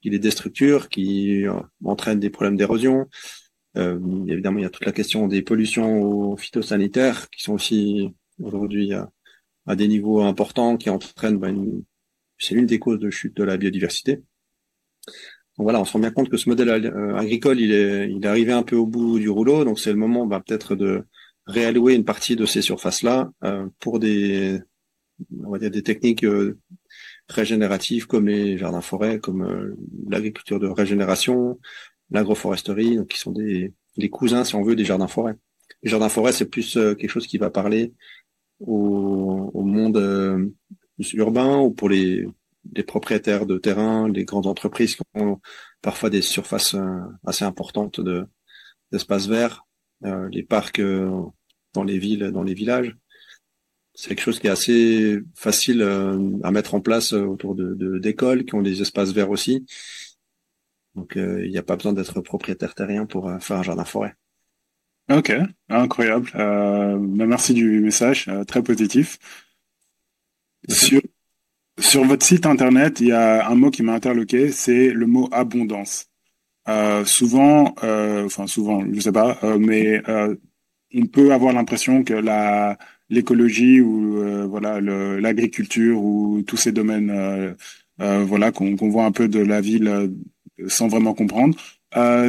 qui 0.00 0.10
déstructurent, 0.18 0.88
qui 0.88 1.44
entraînent 1.84 2.18
des 2.18 2.30
problèmes 2.30 2.56
d'érosion. 2.56 3.08
Euh, 3.76 3.98
évidemment, 4.26 4.58
il 4.58 4.62
y 4.62 4.66
a 4.66 4.70
toute 4.70 4.84
la 4.84 4.92
question 4.92 5.28
des 5.28 5.42
pollutions 5.42 6.36
phytosanitaires 6.36 7.30
qui 7.30 7.42
sont 7.42 7.54
aussi 7.54 8.12
aujourd'hui 8.42 8.92
à, 8.92 9.10
à, 9.66 9.76
des 9.76 9.86
niveaux 9.88 10.20
importants, 10.22 10.76
qui 10.76 10.90
entraînent 10.90 11.38
ben, 11.38 11.82
c'est 12.36 12.56
l'une 12.56 12.66
des 12.66 12.80
causes 12.80 12.98
de 12.98 13.10
chute 13.10 13.36
de 13.36 13.44
la 13.44 13.56
biodiversité. 13.56 14.22
Voilà, 15.62 15.80
on 15.80 15.84
se 15.84 15.92
rend 15.92 16.00
bien 16.00 16.10
compte 16.10 16.28
que 16.28 16.36
ce 16.36 16.48
modèle 16.48 16.68
euh, 16.68 17.16
agricole, 17.16 17.60
il 17.60 17.72
est, 17.72 18.10
il 18.10 18.24
est 18.24 18.28
arrivé 18.28 18.52
un 18.52 18.62
peu 18.62 18.76
au 18.76 18.86
bout 18.86 19.18
du 19.18 19.28
rouleau. 19.28 19.64
Donc 19.64 19.78
c'est 19.78 19.90
le 19.90 19.98
moment, 19.98 20.26
bah, 20.26 20.42
peut-être 20.44 20.74
de 20.74 21.04
réallouer 21.46 21.94
une 21.94 22.04
partie 22.04 22.36
de 22.36 22.46
ces 22.46 22.62
surfaces-là 22.62 23.30
euh, 23.44 23.66
pour 23.78 23.98
des, 23.98 24.60
on 25.44 25.50
va 25.50 25.58
dire 25.58 25.70
des 25.70 25.82
techniques 25.82 26.24
euh, 26.24 26.58
régénératives 27.28 28.06
comme 28.06 28.28
les 28.28 28.58
jardins-forêts, 28.58 29.18
comme 29.20 29.76
l'agriculture 30.08 30.60
de 30.60 30.68
régénération, 30.68 31.58
l'agroforesterie, 32.10 32.98
qui 33.08 33.18
sont 33.18 33.32
des, 33.32 33.72
les 33.96 34.10
cousins, 34.10 34.44
si 34.44 34.54
on 34.54 34.62
veut, 34.62 34.76
des 34.76 34.84
jardins-forêts. 34.84 35.36
Les 35.82 35.90
jardins-forêts, 35.90 36.32
c'est 36.32 36.50
plus 36.50 36.74
quelque 36.74 37.08
chose 37.08 37.26
qui 37.26 37.38
va 37.38 37.50
parler 37.50 37.92
au, 38.60 39.50
au 39.54 39.62
monde 39.62 40.52
urbain 41.14 41.58
ou 41.58 41.70
pour 41.70 41.88
les 41.88 42.26
les 42.70 42.82
propriétaires 42.82 43.46
de 43.46 43.58
terrain, 43.58 44.08
les 44.08 44.24
grandes 44.24 44.46
entreprises 44.46 44.96
qui 44.96 45.02
ont 45.14 45.40
parfois 45.80 46.10
des 46.10 46.22
surfaces 46.22 46.74
euh, 46.74 47.00
assez 47.26 47.44
importantes 47.44 48.00
de 48.00 48.26
d'espaces 48.92 49.26
verts, 49.26 49.64
euh, 50.04 50.28
les 50.30 50.42
parcs 50.42 50.80
euh, 50.80 51.10
dans 51.72 51.84
les 51.84 51.98
villes, 51.98 52.30
dans 52.32 52.42
les 52.42 52.54
villages. 52.54 52.96
C'est 53.94 54.08
quelque 54.08 54.20
chose 54.22 54.38
qui 54.38 54.46
est 54.46 54.50
assez 54.50 55.18
facile 55.34 55.82
à 55.82 56.50
mettre 56.50 56.74
en 56.74 56.80
place 56.80 57.12
autour 57.12 57.54
de 57.54 57.98
d'écoles 57.98 58.46
qui 58.46 58.54
ont 58.54 58.62
des 58.62 58.80
espaces 58.80 59.12
verts 59.12 59.28
aussi. 59.28 59.66
Donc 60.94 61.12
il 61.16 61.50
n'y 61.50 61.58
a 61.58 61.62
pas 61.62 61.76
besoin 61.76 61.92
d'être 61.92 62.22
propriétaire 62.22 62.74
terrien 62.74 63.04
pour 63.04 63.30
faire 63.42 63.58
un 63.58 63.62
jardin 63.62 63.84
forêt. 63.84 64.14
Ok, 65.10 65.34
incroyable. 65.68 66.30
merci 67.00 67.52
du 67.52 67.80
message, 67.80 68.30
très 68.46 68.62
positif. 68.62 69.18
Sur, 70.70 71.02
sur 71.82 72.04
votre 72.04 72.24
site 72.24 72.46
internet, 72.46 73.00
il 73.00 73.08
y 73.08 73.12
a 73.12 73.48
un 73.48 73.54
mot 73.54 73.70
qui 73.70 73.82
m'a 73.82 73.94
interloqué, 73.94 74.50
c'est 74.52 74.90
le 74.90 75.06
mot 75.06 75.28
abondance. 75.32 76.06
Euh, 76.68 77.04
souvent, 77.04 77.74
euh, 77.84 78.26
enfin 78.26 78.46
souvent, 78.46 78.84
je 78.92 79.00
sais 79.00 79.12
pas, 79.12 79.38
euh, 79.44 79.58
mais 79.58 80.00
euh, 80.08 80.34
on 80.94 81.06
peut 81.06 81.32
avoir 81.32 81.52
l'impression 81.52 82.04
que 82.04 82.14
la 82.14 82.78
l'écologie 83.10 83.80
ou 83.80 84.18
euh, 84.22 84.46
voilà 84.46 84.80
l'agriculture 84.80 86.02
ou 86.02 86.42
tous 86.46 86.56
ces 86.56 86.72
domaines, 86.72 87.12
voilà 87.98 88.52
qu'on 88.52 88.76
voit 88.76 89.04
un 89.04 89.12
peu 89.12 89.28
de 89.28 89.40
la 89.40 89.60
ville 89.60 90.12
sans 90.68 90.88
vraiment 90.88 91.14
comprendre, 91.14 91.56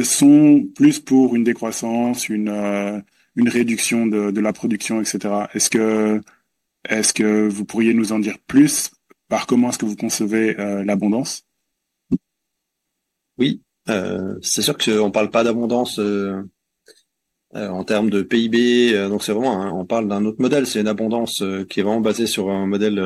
sont 0.04 0.66
plus 0.74 1.00
pour 1.00 1.36
une 1.36 1.44
décroissance, 1.44 2.28
une 2.28 3.02
une 3.36 3.48
réduction 3.48 4.06
de, 4.06 4.30
de 4.30 4.40
la 4.40 4.52
production, 4.52 5.00
etc. 5.00 5.46
Est-ce 5.54 5.70
que 5.70 6.20
est-ce 6.88 7.12
que 7.14 7.48
vous 7.48 7.64
pourriez 7.64 7.94
nous 7.94 8.12
en 8.12 8.18
dire 8.18 8.38
plus 8.46 8.90
par 9.28 9.46
comment 9.46 9.70
est-ce 9.70 9.78
que 9.78 9.86
vous 9.86 9.96
concevez 9.96 10.58
euh, 10.58 10.84
l'abondance? 10.84 11.42
Oui, 13.38 13.62
euh, 13.88 14.36
c'est 14.42 14.62
sûr 14.62 14.76
qu'on 14.78 15.10
parle 15.10 15.30
pas 15.30 15.44
d'abondance 15.44 15.98
euh, 15.98 16.42
en 17.52 17.84
termes 17.84 18.10
de 18.10 18.22
PIB, 18.22 19.08
donc 19.08 19.22
c'est 19.22 19.32
vraiment, 19.32 19.62
hein, 19.62 19.72
on 19.72 19.86
parle 19.86 20.08
d'un 20.08 20.24
autre 20.24 20.40
modèle, 20.40 20.66
c'est 20.66 20.80
une 20.80 20.88
abondance 20.88 21.42
qui 21.68 21.80
est 21.80 21.82
vraiment 21.84 22.00
basée 22.00 22.26
sur 22.26 22.50
un 22.50 22.66
modèle 22.66 23.00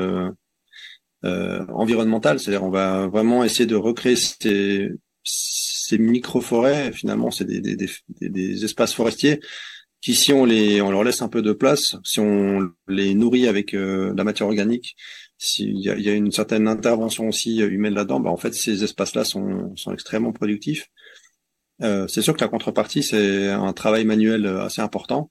environnemental, 1.23 2.41
c'est-à-dire 2.41 2.65
on 2.65 2.71
va 2.71 3.09
vraiment 3.09 3.45
essayer 3.45 3.67
de 3.67 3.77
recréer 3.77 4.17
ces, 4.17 4.89
ces 5.23 5.99
micro-forêts, 5.99 6.93
finalement 6.93 7.31
c'est 7.31 7.45
des, 7.45 7.61
des, 7.61 7.77
des, 8.21 8.65
espaces 8.65 8.95
forestiers 8.95 9.39
qui 10.01 10.15
si 10.15 10.33
on 10.33 10.47
les 10.47 10.81
on 10.81 10.91
leur 10.91 11.05
laisse 11.05 11.21
un 11.21 11.29
peu 11.29 11.43
de 11.43 11.53
place, 11.53 11.97
si 12.03 12.19
on 12.21 12.71
les 12.87 13.15
nourrit 13.15 13.49
avec 13.49 13.73
la 13.73 14.25
matière 14.25 14.49
organique, 14.49 14.97
s'il 15.39 15.79
y 15.79 15.85
y 15.85 16.11
a, 16.11 16.15
une 16.15 16.33
certaine 16.33 16.69
intervention 16.69 17.29
aussi 17.29 17.63
euh, 17.63 17.71
humaine 17.71 17.95
là-dedans, 17.95 18.21
bah 18.21 18.31
en 18.31 18.37
fait 18.37 18.55
ces 18.55 18.85
espaces-là 18.85 19.25
sont, 19.25 19.75
sont 19.77 19.93
extrêmement 19.93 20.33
productifs. 20.33 20.89
Euh, 21.83 22.09
c'est 22.09 22.23
sûr 22.23 22.35
que 22.35 22.41
la 22.41 22.49
contrepartie 22.49 23.03
c'est 23.05 23.49
un 23.49 23.73
travail 23.73 24.05
manuel 24.05 24.47
euh, 24.47 24.65
assez 24.65 24.83
important, 24.83 25.31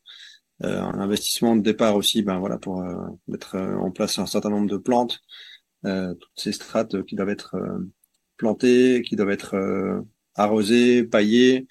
euh, 0.64 0.82
un 0.82 1.00
investissement 1.00 1.56
de 1.58 1.62
départ 1.62 1.96
aussi, 1.96 2.24
ben 2.24 2.40
voilà 2.40 2.58
pour 2.58 2.82
euh, 2.82 2.96
mettre 3.28 3.58
en 3.58 3.92
place 3.92 4.18
un 4.20 4.26
certain 4.26 4.50
nombre 4.50 4.70
de 4.70 4.78
plantes, 4.78 5.20
toutes 5.84 6.32
ces 6.36 6.52
strates 6.52 7.04
qui 7.04 7.16
doivent 7.16 7.30
être 7.30 7.56
plantées, 8.38 9.04
qui 9.08 9.16
doivent 9.16 9.30
être 9.30 9.56
arrosées, 10.36 11.04
paillées, 11.06 11.68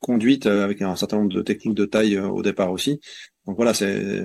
conduites 0.00 0.46
avec 0.46 0.82
un 0.82 0.96
certain 0.96 1.18
nombre 1.18 1.32
de 1.34 1.42
techniques 1.42 1.76
de 1.76 1.84
taille 1.84 2.18
au 2.18 2.42
départ 2.42 2.72
aussi. 2.72 3.00
Donc 3.46 3.56
voilà, 3.56 3.74
c'est 3.74 4.24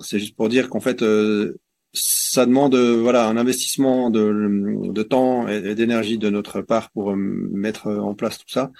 c'est 0.00 0.18
juste 0.18 0.36
pour 0.36 0.48
dire 0.48 0.68
qu'en 0.68 0.80
fait, 0.80 1.02
euh, 1.02 1.58
ça 1.92 2.46
demande 2.46 2.74
euh, 2.74 3.00
voilà 3.00 3.26
un 3.26 3.36
investissement 3.36 4.10
de, 4.10 4.90
de 4.92 5.02
temps 5.02 5.48
et, 5.48 5.74
d'énergie 5.74 6.18
de 6.18 6.30
notre 6.30 6.60
part 6.62 6.90
pour 6.90 7.12
euh, 7.12 7.16
mettre 7.16 7.88
en 7.88 8.14
place 8.14 8.38
tout 8.38 8.48
ça. 8.48 8.70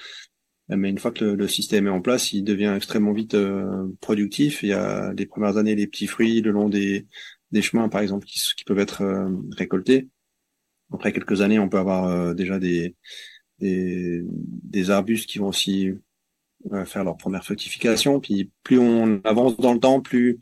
Mais 0.68 0.90
une 0.90 0.98
fois 0.98 1.12
que 1.12 1.24
le, 1.24 1.48
système 1.48 1.86
est 1.86 1.90
en 1.90 2.02
place, 2.02 2.32
il 2.34 2.44
devient 2.44 2.74
extrêmement 2.76 3.14
vite 3.14 3.34
productif. 4.02 4.62
Il 4.62 4.68
y 4.68 4.74
a 4.74 5.14
les 5.14 5.24
premières 5.24 5.56
années 5.56 5.74
les 5.74 5.86
petits 5.86 6.06
fruits 6.06 6.42
le 6.42 6.50
long 6.50 6.68
des, 6.68 7.06
des 7.52 7.62
chemins, 7.62 7.88
par 7.88 8.02
exemple, 8.02 8.26
qui, 8.26 8.38
qui 8.54 8.64
peuvent 8.64 8.78
être 8.78 9.02
récoltés. 9.56 10.08
Après 10.92 11.14
quelques 11.14 11.40
années, 11.40 11.58
on 11.58 11.70
peut 11.70 11.78
avoir 11.78 12.34
déjà 12.34 12.58
des, 12.58 12.94
des, 13.60 14.22
des 14.26 14.90
arbustes 14.90 15.26
qui 15.26 15.38
vont 15.38 15.48
aussi 15.48 15.88
faire 16.84 17.02
leur 17.04 17.16
première 17.16 17.44
fructification. 17.44 18.20
Puis 18.20 18.50
plus 18.62 18.78
on 18.78 19.22
avance 19.24 19.56
dans 19.56 19.72
le 19.72 19.80
temps, 19.80 20.02
plus 20.02 20.38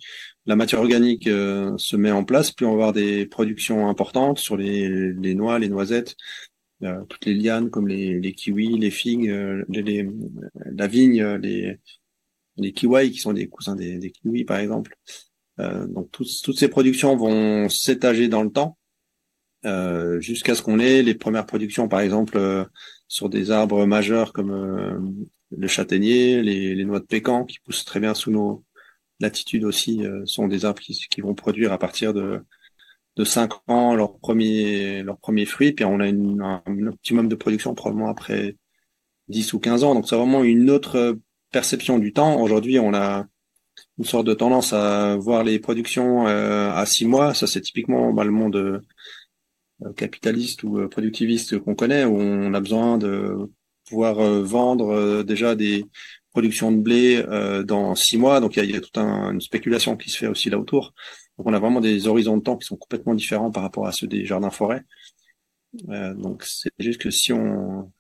la 0.46 0.56
matière 0.56 0.80
organique 0.80 1.26
euh, 1.26 1.76
se 1.76 1.96
met 1.96 2.10
en 2.10 2.24
place, 2.24 2.52
plus 2.52 2.66
on 2.66 2.70
va 2.70 2.74
avoir 2.74 2.92
des 2.92 3.26
productions 3.26 3.88
importantes 3.88 4.38
sur 4.38 4.56
les, 4.56 5.12
les 5.12 5.34
noix, 5.34 5.58
les 5.58 5.68
noisettes, 5.68 6.16
euh, 6.82 7.04
toutes 7.08 7.26
les 7.26 7.34
lianes 7.34 7.70
comme 7.70 7.88
les, 7.88 8.20
les 8.20 8.32
kiwis, 8.32 8.78
les 8.78 8.90
figues, 8.90 9.28
euh, 9.28 9.64
les, 9.68 10.08
la 10.72 10.86
vigne, 10.86 11.24
les, 11.36 11.78
les 12.56 12.72
kiwis 12.72 13.10
qui 13.10 13.18
sont 13.18 13.32
des 13.32 13.48
cousins 13.48 13.74
des, 13.74 13.98
des 13.98 14.10
kiwis 14.10 14.44
par 14.44 14.58
exemple. 14.58 14.96
donc 15.58 16.10
toutes 16.12 16.58
ces 16.58 16.68
productions 16.68 17.16
vont 17.16 17.68
s'étager 17.68 18.28
dans 18.28 18.42
le 18.42 18.50
temps 18.50 18.78
jusqu'à 20.20 20.54
ce 20.54 20.62
qu'on 20.62 20.78
ait 20.78 21.02
les 21.02 21.14
premières 21.14 21.46
productions 21.46 21.88
par 21.88 22.00
exemple 22.00 22.38
sur 23.08 23.28
des 23.28 23.50
arbres 23.50 23.84
majeurs 23.86 24.32
comme 24.32 25.26
le 25.50 25.68
châtaignier, 25.68 26.42
les, 26.42 26.74
les 26.74 26.84
noix 26.84 27.00
de 27.00 27.06
pécan 27.06 27.44
qui 27.44 27.58
poussent 27.60 27.84
très 27.84 28.00
bien 28.00 28.14
sous 28.14 28.30
nos 28.30 28.64
latitudes 29.20 29.64
aussi 29.64 30.04
euh, 30.04 30.24
sont 30.26 30.48
des 30.48 30.64
arbres 30.64 30.80
qui, 30.80 30.94
qui, 31.10 31.20
vont 31.20 31.34
produire 31.34 31.72
à 31.72 31.78
partir 31.78 32.14
de 32.14 32.42
de 33.16 33.24
5 33.24 33.52
ans 33.68 33.94
leur 33.94 34.18
premier 34.18 35.02
leur 35.02 35.18
premier 35.18 35.46
fruit. 35.46 35.72
Puis 35.72 35.84
on 35.84 36.00
a 36.00 36.08
une, 36.08 36.42
un, 36.42 36.86
optimum 36.86 37.28
de 37.28 37.34
production 37.34 37.74
probablement 37.74 38.08
après 38.10 38.56
10 39.28 39.54
ou 39.54 39.60
15 39.60 39.84
ans. 39.84 39.94
Donc 39.94 40.08
c'est 40.08 40.16
vraiment 40.16 40.44
une 40.44 40.70
autre 40.70 41.18
perception 41.50 41.98
du 41.98 42.12
temps. 42.12 42.40
Aujourd'hui 42.40 42.78
on 42.78 42.94
a 42.94 43.26
une 43.98 44.04
sorte 44.04 44.26
de 44.26 44.34
tendance 44.34 44.72
à 44.72 45.16
voir 45.16 45.44
les 45.44 45.58
productions 45.58 46.26
euh, 46.28 46.72
à 46.72 46.86
6 46.86 47.06
mois. 47.06 47.34
Ça 47.34 47.46
c'est 47.46 47.62
typiquement 47.62 48.12
bah, 48.12 48.24
le 48.24 48.32
monde 48.32 48.82
euh, 49.82 49.92
capitaliste 49.94 50.62
ou 50.64 50.88
productiviste 50.88 51.58
qu'on 51.58 51.74
connaît 51.74 52.04
où 52.04 52.16
on 52.16 52.54
a 52.54 52.60
besoin 52.60 52.98
de 52.98 53.50
pouvoir 53.86 54.20
euh, 54.20 54.42
vendre 54.42 54.90
euh, 54.90 55.22
déjà 55.22 55.54
des 55.54 55.86
productions 56.36 56.70
de 56.70 56.82
blé 56.88 57.24
euh, 57.28 57.62
dans 57.62 57.94
six 57.94 58.18
mois. 58.18 58.40
Donc 58.40 58.56
il 58.56 58.58
y 58.58 58.62
a, 58.62 58.74
y 58.74 58.76
a 58.76 58.80
toute 58.82 58.98
un, 58.98 59.32
une 59.32 59.40
spéculation 59.40 59.96
qui 59.96 60.10
se 60.10 60.18
fait 60.18 60.26
aussi 60.26 60.50
là 60.50 60.58
autour. 60.58 60.92
Donc 61.38 61.46
on 61.48 61.54
a 61.54 61.58
vraiment 61.58 61.80
des 61.80 62.08
horizons 62.08 62.36
de 62.36 62.42
temps 62.42 62.58
qui 62.58 62.66
sont 62.66 62.76
complètement 62.76 63.14
différents 63.14 63.50
par 63.50 63.62
rapport 63.62 63.86
à 63.86 63.92
ceux 63.92 64.06
des 64.06 64.26
jardins 64.26 64.50
forêts. 64.50 64.82
Euh, 65.88 66.12
donc 66.14 66.44
c'est 66.44 66.70
juste 66.78 67.00
que 67.00 67.10
si 67.10 67.32
on 67.32 67.90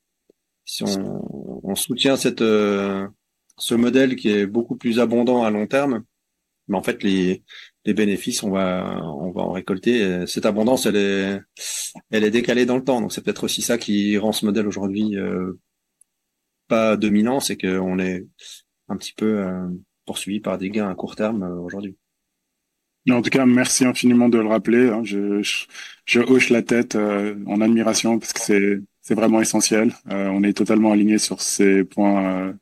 si 0.66 0.82
on, 0.84 1.60
on 1.72 1.74
soutient 1.74 2.16
cette 2.16 2.44
ce 3.58 3.74
modèle 3.74 4.16
qui 4.16 4.28
est 4.28 4.46
beaucoup 4.46 4.76
plus 4.76 5.00
abondant 5.00 5.42
à 5.42 5.50
long 5.50 5.66
terme, 5.66 6.04
mais 6.68 6.76
en 6.76 6.82
fait 6.82 7.02
les 7.02 7.42
les 7.86 7.94
bénéfices, 7.94 8.42
on 8.42 8.50
va 8.50 9.00
on 9.02 9.30
va 9.32 9.42
en 9.42 9.52
récolter. 9.52 10.26
Cette 10.26 10.44
abondance, 10.44 10.84
elle 10.84 10.96
est 10.96 11.40
elle 12.10 12.24
est 12.24 12.30
décalée 12.30 12.66
dans 12.66 12.76
le 12.76 12.84
temps, 12.84 13.00
donc 13.00 13.12
c'est 13.12 13.24
peut-être 13.24 13.44
aussi 13.44 13.62
ça 13.62 13.78
qui 13.78 14.18
rend 14.18 14.32
ce 14.32 14.44
modèle 14.44 14.66
aujourd'hui 14.66 15.16
euh, 15.16 15.58
pas 16.68 16.96
dominant, 16.96 17.40
c'est 17.40 17.56
qu'on 17.56 17.98
est 17.98 18.26
un 18.88 18.96
petit 18.96 19.12
peu 19.14 19.38
euh, 19.40 19.68
poursuivi 20.04 20.40
par 20.40 20.58
des 20.58 20.70
gains 20.70 20.90
à 20.90 20.94
court 20.94 21.16
terme 21.16 21.42
euh, 21.42 21.60
aujourd'hui. 21.60 21.96
En 23.08 23.22
tout 23.22 23.30
cas, 23.30 23.46
merci 23.46 23.84
infiniment 23.84 24.28
de 24.28 24.38
le 24.38 24.48
rappeler. 24.48 24.88
Hein. 24.88 25.02
Je, 25.04 25.40
je, 26.04 26.20
hoche 26.20 26.50
la 26.50 26.62
tête 26.62 26.96
en 26.96 27.60
admiration 27.60 28.18
parce 28.18 28.32
que 28.32 28.82
c'est 29.00 29.14
vraiment 29.14 29.40
essentiel. 29.40 29.92
on 30.06 30.42
est 30.42 30.56
totalement 30.56 30.90
aligné 30.90 31.18
sur 31.18 31.40
ces 31.40 31.84
points 31.84 32.52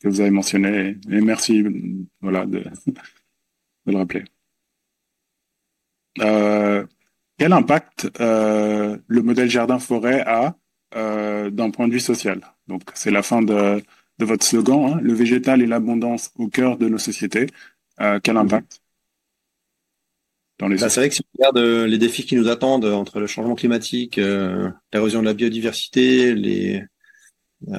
que 0.00 0.08
vous 0.08 0.20
avez 0.20 0.30
mentionnés 0.30 0.96
et, 1.08 1.20
merci 1.20 1.62
voilà 2.20 2.46
de, 2.46 2.64
de 3.86 3.92
le 3.92 3.96
rappeler. 3.96 4.24
Euh, 6.20 6.86
quel 7.38 7.52
impact 7.52 8.10
euh, 8.20 8.98
le 9.06 9.22
modèle 9.22 9.48
jardin-forêt 9.48 10.20
a 10.26 10.56
euh, 10.96 11.50
d'un 11.50 11.70
point 11.70 11.88
de 11.88 11.92
vue 11.92 12.00
social 12.00 12.40
Donc, 12.68 12.82
c'est 12.94 13.10
la 13.10 13.22
fin 13.22 13.42
de, 13.42 13.82
de 14.18 14.24
votre 14.24 14.44
slogan, 14.44 14.92
hein, 14.92 15.00
le 15.02 15.12
végétal 15.12 15.62
et 15.62 15.66
l'abondance 15.66 16.30
au 16.36 16.48
cœur 16.48 16.78
de 16.78 16.88
nos 16.88 16.98
sociétés. 16.98 17.46
Euh, 18.00 18.20
quel 18.22 18.34
mhm. 18.34 18.42
impact 18.42 18.80
dans 20.58 20.68
les 20.68 20.76
bah, 20.76 20.88
C'est 20.88 21.00
vrai 21.00 21.08
que 21.08 21.14
si 21.14 21.22
on 21.22 21.38
regarde 21.38 21.58
euh, 21.58 21.86
les 21.86 21.98
défis 21.98 22.24
qui 22.24 22.36
nous 22.36 22.48
attendent 22.48 22.84
entre 22.84 23.20
le 23.20 23.26
changement 23.26 23.54
climatique, 23.54 24.18
euh, 24.18 24.70
l'érosion 24.92 25.20
de 25.20 25.26
la 25.26 25.34
biodiversité, 25.34 26.34
les, 26.34 26.84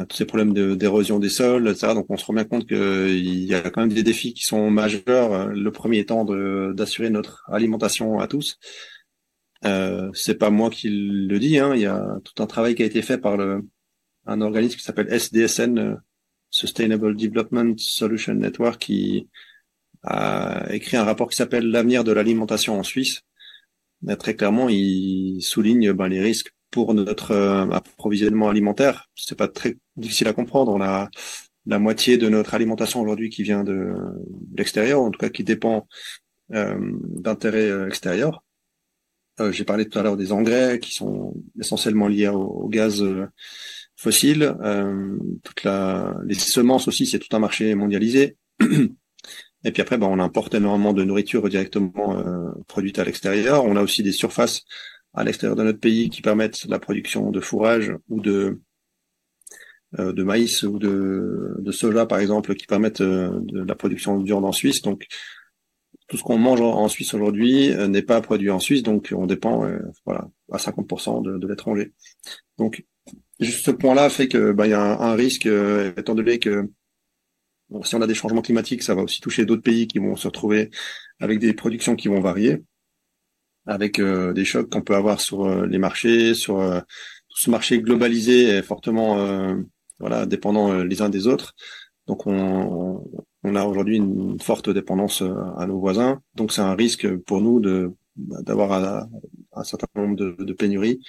tous 0.09 0.17
ces 0.17 0.25
problèmes 0.25 0.53
d'érosion 0.75 1.19
des 1.19 1.29
sols, 1.29 1.67
etc. 1.67 1.93
Donc 1.93 2.05
on 2.09 2.17
se 2.17 2.25
rend 2.25 2.33
bien 2.33 2.45
compte 2.45 2.67
qu'il 2.67 3.43
y 3.43 3.53
a 3.53 3.69
quand 3.69 3.81
même 3.81 3.93
des 3.93 4.03
défis 4.03 4.33
qui 4.33 4.43
sont 4.43 4.69
majeurs. 4.69 5.49
Le 5.49 5.71
premier 5.71 5.99
étant 5.99 6.25
d'assurer 6.73 7.09
notre 7.09 7.43
alimentation 7.51 8.19
à 8.19 8.27
tous. 8.27 8.59
Euh, 9.65 10.09
c'est 10.13 10.35
pas 10.35 10.49
moi 10.49 10.69
qui 10.69 10.89
le 10.89 11.39
dis, 11.39 11.57
hein. 11.57 11.73
il 11.75 11.81
y 11.81 11.85
a 11.85 12.19
tout 12.23 12.41
un 12.43 12.47
travail 12.47 12.75
qui 12.75 12.83
a 12.83 12.85
été 12.85 13.01
fait 13.01 13.17
par 13.17 13.37
le, 13.37 13.65
un 14.25 14.41
organisme 14.41 14.77
qui 14.77 14.83
s'appelle 14.83 15.11
SDSN, 15.11 15.77
euh, 15.79 15.95
Sustainable 16.49 17.15
Development 17.15 17.75
Solution 17.77 18.35
Network, 18.35 18.79
qui 18.79 19.29
a 20.03 20.67
écrit 20.71 20.97
un 20.97 21.03
rapport 21.03 21.29
qui 21.29 21.35
s'appelle 21.35 21.67
L'avenir 21.69 22.03
de 22.03 22.11
l'alimentation 22.11 22.77
en 22.77 22.83
Suisse. 22.83 23.21
très 24.19 24.35
clairement, 24.35 24.69
il 24.69 25.41
souligne 25.41 25.93
ben, 25.93 26.07
les 26.09 26.21
risques 26.21 26.53
pour 26.69 26.93
notre 26.93 27.31
euh, 27.31 27.69
approvisionnement 27.71 28.49
alimentaire. 28.49 29.09
C'est 29.15 29.37
pas 29.37 29.47
très 29.47 29.77
difficile 29.95 30.27
à 30.27 30.33
comprendre. 30.33 30.73
On 30.73 30.81
a 30.81 31.09
la 31.65 31.79
moitié 31.79 32.17
de 32.17 32.27
notre 32.29 32.53
alimentation 32.53 33.01
aujourd'hui 33.01 33.29
qui 33.29 33.43
vient 33.43 33.63
de, 33.63 33.93
l'extérieur, 34.57 35.01
en 35.01 35.11
tout 35.11 35.19
cas 35.19 35.29
qui 35.29 35.43
dépend 35.43 35.87
euh, 36.53 36.77
d'intérêts 37.01 37.87
extérieurs. 37.87 38.42
Euh, 39.39 39.51
J'ai 39.51 39.65
parlé 39.65 39.87
tout 39.87 39.97
à 39.97 40.03
l'heure 40.03 40.17
des 40.17 40.31
engrais 40.31 40.79
qui 40.79 40.93
sont 40.93 41.33
essentiellement 41.59 42.07
liés 42.07 42.27
au, 42.27 42.67
gaz 42.69 43.03
fossile. 43.95 44.55
toute 45.43 45.63
la, 45.63 46.15
les 46.25 46.35
semences 46.35 46.87
aussi, 46.87 47.05
c'est 47.05 47.19
tout 47.19 47.35
un 47.35 47.39
marché 47.39 47.73
mondialisé. 47.75 48.37
Et 49.65 49.71
puis 49.71 49.81
après, 49.81 49.97
ben, 49.97 50.07
on 50.07 50.19
importe 50.19 50.55
énormément 50.55 50.91
de 50.91 51.03
nourriture 51.03 51.47
directement 51.47 52.21
produite 52.67 52.99
à 52.99 53.05
l'extérieur. 53.05 53.63
On 53.63 53.77
a 53.77 53.81
aussi 53.81 54.03
des 54.03 54.11
surfaces 54.11 54.63
à 55.13 55.23
l'extérieur 55.23 55.55
de 55.55 55.63
notre 55.63 55.79
pays 55.79 56.09
qui 56.09 56.21
permettent 56.21 56.65
la 56.65 56.79
production 56.79 57.31
de 57.31 57.39
fourrage 57.39 57.93
ou 58.09 58.19
de 58.19 58.59
euh, 59.99 60.11
de 60.11 60.23
maïs 60.23 60.63
ou 60.63 60.79
de, 60.79 61.55
de 61.59 61.71
soja 61.71 62.07
par 62.07 62.17
exemple 62.17 62.55
qui 62.55 62.65
permettent 62.65 63.01
euh, 63.01 63.39
de 63.43 63.63
la 63.63 63.75
production 63.75 64.17
de 64.19 64.25
viande 64.25 64.43
en 64.43 64.51
Suisse. 64.51 64.81
Donc 64.81 65.05
tout 66.13 66.17
ce 66.17 66.23
qu'on 66.23 66.37
mange 66.37 66.61
en 66.61 66.87
Suisse 66.89 67.15
aujourd'hui 67.15 67.71
euh, 67.71 67.87
n'est 67.87 68.03
pas 68.03 68.21
produit 68.21 68.51
en 68.51 68.59
Suisse, 68.59 68.83
donc 68.83 69.11
on 69.17 69.25
dépend 69.25 69.67
voilà 70.05 70.29
à 70.51 70.57
50% 70.57 71.23
de, 71.23 71.47
l'étranger. 71.47 71.91
Donc 72.59 72.85
juste 73.39 73.65
ce 73.65 73.71
point-là 73.71 74.11
fait 74.11 74.27
que 74.27 74.51
bah, 74.51 74.67
il 74.67 74.69
y 74.69 74.73
a 74.73 75.01
un, 75.01 75.15
risque 75.15 75.47
étant 75.97 76.13
donné 76.13 76.37
que 76.37 76.69
si 77.83 77.95
on 77.95 78.01
a 78.03 78.07
des 78.07 78.13
changements 78.13 78.43
climatiques, 78.43 78.83
ça 78.83 78.93
va 78.93 79.01
aussi 79.01 79.21
toucher 79.21 79.45
d'autres 79.45 79.63
pays 79.63 79.87
qui 79.87 79.97
vont 79.97 80.15
se 80.15 80.27
retrouver 80.27 80.69
avec 81.19 81.39
des 81.39 81.53
productions 81.53 81.95
qui 81.95 82.09
vont 82.09 82.19
varier 82.19 82.61
avec 83.65 83.99
euh, 83.99 84.33
des 84.33 84.45
chocs 84.45 84.69
qu'on 84.69 84.81
peut 84.81 84.95
avoir 84.95 85.21
sur 85.21 85.45
euh, 85.45 85.65
les 85.65 85.77
marchés, 85.77 86.33
sur 86.33 86.59
euh, 86.59 86.81
ce 87.29 87.49
marché 87.49 87.81
globalisé 87.81 88.57
et 88.57 88.61
fortement 88.61 89.17
voilà 89.99 90.25
dépendant 90.27 90.83
les 90.83 91.01
uns 91.01 91.09
des 91.09 91.25
autres. 91.25 91.55
Donc 92.05 92.27
on, 92.27 92.33
on 92.33 93.23
a 93.55 93.65
aujourd'hui 93.65 93.97
une 93.97 94.39
forte 94.39 94.69
dépendance 94.69 95.21
à 95.57 95.65
nos 95.67 95.79
voisins. 95.79 96.21
Donc 96.35 96.51
c'est 96.51 96.61
un 96.61 96.75
risque 96.75 97.15
pour 97.17 97.41
nous 97.41 97.59
de 97.59 97.93
d'avoir 98.15 98.71
un, 99.53 99.63
certain 99.63 99.87
nombre 99.95 100.15
de, 100.15 100.35
de 100.37 100.53
pénuries 100.53 100.99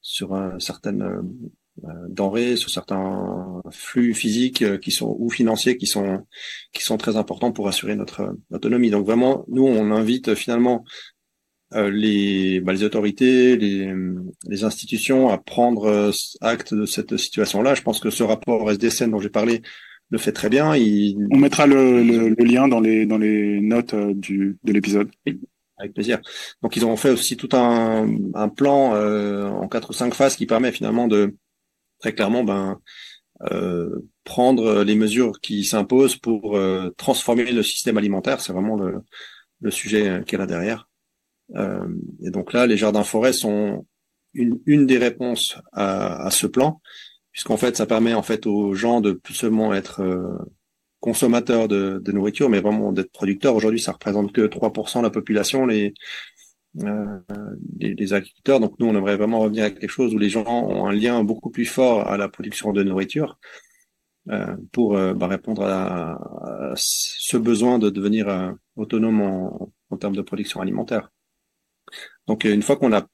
sur 0.00 0.40
certaines 0.60 1.04
denrées, 2.08 2.54
sur 2.54 2.70
certains 2.70 3.60
flux 3.70 4.14
physiques 4.14 4.78
qui 4.80 4.92
sont 4.92 5.16
ou 5.18 5.28
financiers 5.28 5.76
qui 5.76 5.86
sont 5.86 6.24
qui 6.72 6.84
sont 6.84 6.98
très 6.98 7.16
importants 7.16 7.50
pour 7.50 7.66
assurer 7.66 7.96
notre 7.96 8.36
autonomie. 8.52 8.90
Donc 8.90 9.06
vraiment, 9.06 9.44
nous 9.48 9.66
on 9.66 9.90
invite 9.90 10.34
finalement 10.34 10.84
euh, 11.74 11.90
les, 11.90 12.60
bah, 12.60 12.72
les 12.72 12.84
autorités, 12.84 13.56
les, 13.56 13.90
les, 14.46 14.64
institutions 14.64 15.30
à 15.30 15.38
prendre 15.38 15.86
euh, 15.86 16.10
acte 16.42 16.74
de 16.74 16.84
cette 16.84 17.16
situation-là. 17.16 17.74
Je 17.74 17.80
pense 17.80 17.98
que 17.98 18.10
ce 18.10 18.22
rapport 18.22 18.70
SDSN 18.70 19.10
dont 19.10 19.20
j'ai 19.20 19.30
parlé 19.30 19.62
le 20.12 20.18
fait 20.18 20.32
très 20.32 20.50
bien. 20.50 20.76
Il... 20.76 21.26
On 21.32 21.38
mettra 21.38 21.66
le, 21.66 22.02
le, 22.04 22.44
lien 22.44 22.68
dans 22.68 22.80
les, 22.80 23.06
dans 23.06 23.18
les 23.18 23.60
notes 23.60 23.94
euh, 23.94 24.12
du, 24.14 24.58
de 24.62 24.72
l'épisode. 24.72 25.10
Oui, 25.26 25.40
avec 25.78 25.94
plaisir. 25.94 26.20
Donc 26.62 26.76
ils 26.76 26.84
ont 26.84 26.96
fait 26.96 27.10
aussi 27.10 27.36
tout 27.36 27.48
un, 27.56 28.06
un 28.34 28.48
plan 28.48 28.94
euh, 28.94 29.48
en 29.48 29.66
quatre 29.68 29.90
ou 29.90 29.92
cinq 29.94 30.14
phases 30.14 30.36
qui 30.36 30.46
permet 30.46 30.70
finalement 30.70 31.08
de 31.08 31.34
très 31.98 32.12
clairement 32.12 32.44
ben, 32.44 32.78
euh, 33.50 34.06
prendre 34.22 34.84
les 34.84 34.94
mesures 34.94 35.40
qui 35.40 35.64
s'imposent 35.64 36.16
pour 36.16 36.58
transformer 36.96 37.50
le 37.50 37.62
système 37.62 37.96
alimentaire. 37.96 38.40
C'est 38.40 38.52
vraiment 38.52 38.76
le, 38.76 38.98
le 39.60 39.70
sujet 39.70 40.22
qui 40.26 40.34
est 40.34 40.38
là 40.38 40.46
derrière. 40.46 40.88
Et 41.54 42.30
donc 42.30 42.52
là, 42.52 42.66
les 42.66 42.76
jardins 42.76 43.02
forêts 43.02 43.32
sont 43.32 43.86
une, 44.32 44.58
une 44.66 44.86
des 44.86 44.98
réponses 44.98 45.58
à, 45.72 46.24
à 46.26 46.30
ce 46.30 46.46
plan, 46.46 46.80
puisqu'en 47.32 47.56
fait, 47.56 47.76
ça 47.76 47.86
permet 47.86 48.14
en 48.14 48.22
fait 48.22 48.46
aux 48.46 48.74
gens 48.74 49.00
de 49.00 49.12
plus 49.12 49.34
seulement 49.34 49.74
être 49.74 50.00
euh, 50.00 50.38
consommateurs 51.00 51.66
de, 51.66 52.00
nourriture, 52.12 52.48
mais 52.48 52.60
vraiment 52.60 52.92
d'être 52.92 53.10
producteurs. 53.10 53.56
Aujourd'hui, 53.56 53.80
ça 53.80 53.92
représente 53.92 54.32
que 54.32 54.42
3% 54.42 54.98
de 54.98 55.04
la 55.04 55.10
population, 55.10 55.66
les, 55.66 55.94
euh, 56.80 57.18
agriculteurs. 57.80 58.60
Donc 58.60 58.78
nous, 58.78 58.86
on 58.86 58.94
aimerait 58.94 59.16
vraiment 59.16 59.40
revenir 59.40 59.64
à 59.64 59.70
quelque 59.70 59.90
chose 59.90 60.14
où 60.14 60.18
les 60.18 60.28
gens 60.28 60.44
ont 60.46 60.86
un 60.86 60.92
lien 60.92 61.24
beaucoup 61.24 61.50
plus 61.50 61.66
fort 61.66 62.06
à 62.08 62.16
la 62.16 62.28
production 62.28 62.72
de 62.72 62.82
nourriture 62.82 63.38
euh, 64.30 64.54
pour 64.70 64.92
bah, 64.92 65.26
répondre 65.26 65.64
à, 65.64 66.72
ce 66.76 67.36
besoin 67.36 67.78
de 67.78 67.90
devenir 67.90 68.54
autonome 68.76 69.22
en, 69.22 69.96
termes 69.96 70.16
de 70.16 70.22
production 70.22 70.60
alimentaire. 70.60 71.10
Donc 72.26 72.44
une 72.44 72.62
fois 72.62 72.76
qu'on 72.76 72.92
a 72.92 73.06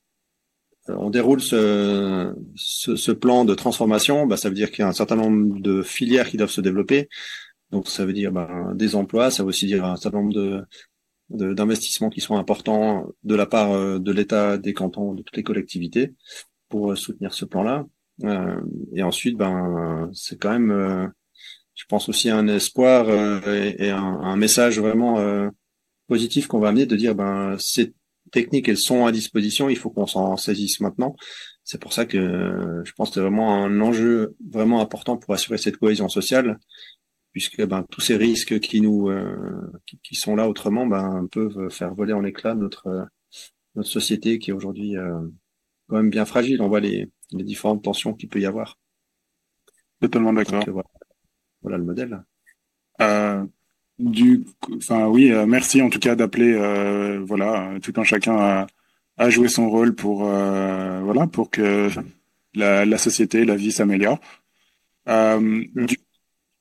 on 0.88 1.10
déroule 1.10 1.40
ce, 1.40 2.34
ce, 2.56 3.12
plan 3.12 3.44
de 3.44 3.54
transformation, 3.54 4.26
bah, 4.26 4.36
ça 4.36 4.48
veut 4.48 4.54
dire 4.54 4.70
qu'il 4.70 4.80
y 4.80 4.84
a 4.84 4.88
un 4.88 4.92
certain 4.92 5.16
nombre 5.16 5.60
de 5.60 5.82
filières 5.82 6.28
qui 6.28 6.36
doivent 6.36 6.50
se 6.50 6.60
développer. 6.60 7.08
Donc 7.70 7.88
ça 7.88 8.06
veut 8.06 8.12
dire 8.12 8.32
bah, 8.32 8.70
des 8.74 8.94
emplois, 8.94 9.30
ça 9.30 9.42
veut 9.42 9.50
aussi 9.50 9.66
dire 9.66 9.84
un 9.84 9.96
certain 9.96 10.18
nombre 10.18 10.34
de 10.34 10.64
d'investissements 11.30 12.08
qui 12.08 12.22
sont 12.22 12.38
importants 12.38 13.06
de 13.22 13.34
la 13.34 13.44
part 13.44 13.72
euh, 13.72 13.98
de 13.98 14.12
l'État, 14.12 14.56
des 14.56 14.72
cantons, 14.72 15.12
de 15.12 15.22
toutes 15.22 15.36
les 15.36 15.42
collectivités 15.42 16.14
pour 16.70 16.92
euh, 16.92 16.96
soutenir 16.96 17.34
ce 17.34 17.44
plan-là. 17.44 17.84
et 18.94 19.02
ensuite, 19.02 19.36
ben 19.36 20.08
c'est 20.14 20.40
quand 20.40 20.50
même, 20.50 21.12
je 21.74 21.84
pense 21.86 22.08
aussi 22.08 22.30
un 22.30 22.48
espoir 22.48 23.10
et, 23.46 23.90
un, 23.90 24.20
un, 24.22 24.36
message 24.36 24.80
vraiment 24.80 25.50
positif 26.08 26.46
qu'on 26.48 26.58
va 26.58 26.68
amener 26.70 26.86
de 26.86 26.96
dire 26.96 27.14
ben 27.14 27.56
c'est 27.58 27.92
techniques, 28.30 28.68
elles 28.68 28.76
sont 28.76 29.06
à 29.06 29.12
disposition. 29.12 29.68
Il 29.68 29.76
faut 29.76 29.90
qu'on 29.90 30.06
s'en 30.06 30.36
saisisse 30.36 30.80
maintenant. 30.80 31.16
C'est 31.64 31.80
pour 31.80 31.92
ça 31.92 32.06
que 32.06 32.82
je 32.84 32.92
pense 32.92 33.10
que 33.10 33.14
c'est 33.14 33.20
vraiment 33.20 33.62
un 33.64 33.80
enjeu 33.80 34.36
vraiment 34.50 34.80
important 34.80 35.16
pour 35.16 35.34
assurer 35.34 35.58
cette 35.58 35.76
cohésion 35.76 36.08
sociale, 36.08 36.58
puisque 37.32 37.64
ben, 37.66 37.84
tous 37.90 38.00
ces 38.00 38.16
risques 38.16 38.58
qui 38.60 38.80
nous 38.80 39.08
euh, 39.08 39.70
qui, 40.02 40.14
sont 40.14 40.34
là 40.34 40.48
autrement 40.48 40.86
ben, 40.86 41.26
peuvent 41.30 41.68
faire 41.70 41.94
voler 41.94 42.12
en 42.12 42.24
éclats 42.24 42.54
notre 42.54 43.08
notre 43.74 43.88
société 43.88 44.38
qui 44.38 44.50
est 44.50 44.54
aujourd'hui 44.54 44.96
euh, 44.96 45.20
quand 45.88 45.96
même 45.96 46.10
bien 46.10 46.24
fragile. 46.24 46.62
On 46.62 46.68
voit 46.68 46.80
les, 46.80 47.10
les 47.32 47.44
différentes 47.44 47.84
tensions 47.84 48.14
qu'il 48.14 48.28
peut 48.28 48.40
y 48.40 48.46
avoir. 48.46 48.78
Totalement 50.00 50.32
d'accord. 50.32 50.64
Voilà. 50.66 50.88
voilà. 51.62 51.78
le 51.78 51.84
modèle. 51.84 52.24
Euh, 53.00 53.44
du, 53.98 54.44
enfin 54.76 55.06
oui, 55.08 55.32
euh, 55.32 55.46
merci 55.46 55.82
en 55.82 55.90
tout 55.90 55.98
cas 55.98 56.14
d'appeler, 56.14 56.52
euh, 56.54 57.20
voilà, 57.24 57.72
tout 57.82 57.92
un 57.96 58.04
chacun 58.04 58.36
à, 58.38 58.66
à 59.16 59.30
jouer 59.30 59.48
son 59.48 59.68
rôle 59.70 59.94
pour, 59.94 60.24
euh, 60.28 61.00
voilà, 61.02 61.26
pour 61.26 61.50
que 61.50 61.88
la, 62.54 62.84
la, 62.86 62.98
société, 62.98 63.44
la 63.44 63.56
vie 63.56 63.72
s'améliore. 63.72 64.20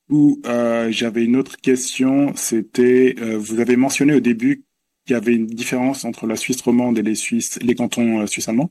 coup, 0.08 0.40
euh, 0.46 0.90
j'avais 0.90 1.24
une 1.24 1.36
autre 1.36 1.56
question. 1.60 2.34
C'était, 2.36 3.14
euh, 3.18 3.36
vous 3.38 3.60
avez 3.60 3.76
mentionné 3.76 4.14
au 4.14 4.20
début 4.20 4.64
qu'il 5.06 5.14
y 5.14 5.16
avait 5.16 5.34
une 5.34 5.46
différence 5.46 6.04
entre 6.04 6.26
la 6.26 6.36
Suisse 6.36 6.60
romande 6.62 6.98
et 6.98 7.02
les 7.02 7.14
Suisses, 7.14 7.58
les 7.62 7.74
cantons 7.74 8.20
euh, 8.20 8.26
suisses 8.26 8.48
allemands. 8.48 8.70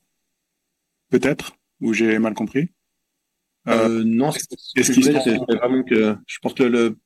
Peut-être, 1.10 1.56
ou 1.82 1.94
j'ai 1.94 2.20
mal 2.20 2.34
compris? 2.34 2.70
Euh, 3.68 4.04
non, 4.06 4.32
c'est 4.32 5.38
vraiment 5.50 5.84
que 5.84 6.16
je 6.26 6.40
pense 6.42 6.54
que 6.54 6.64
le, 6.64 6.98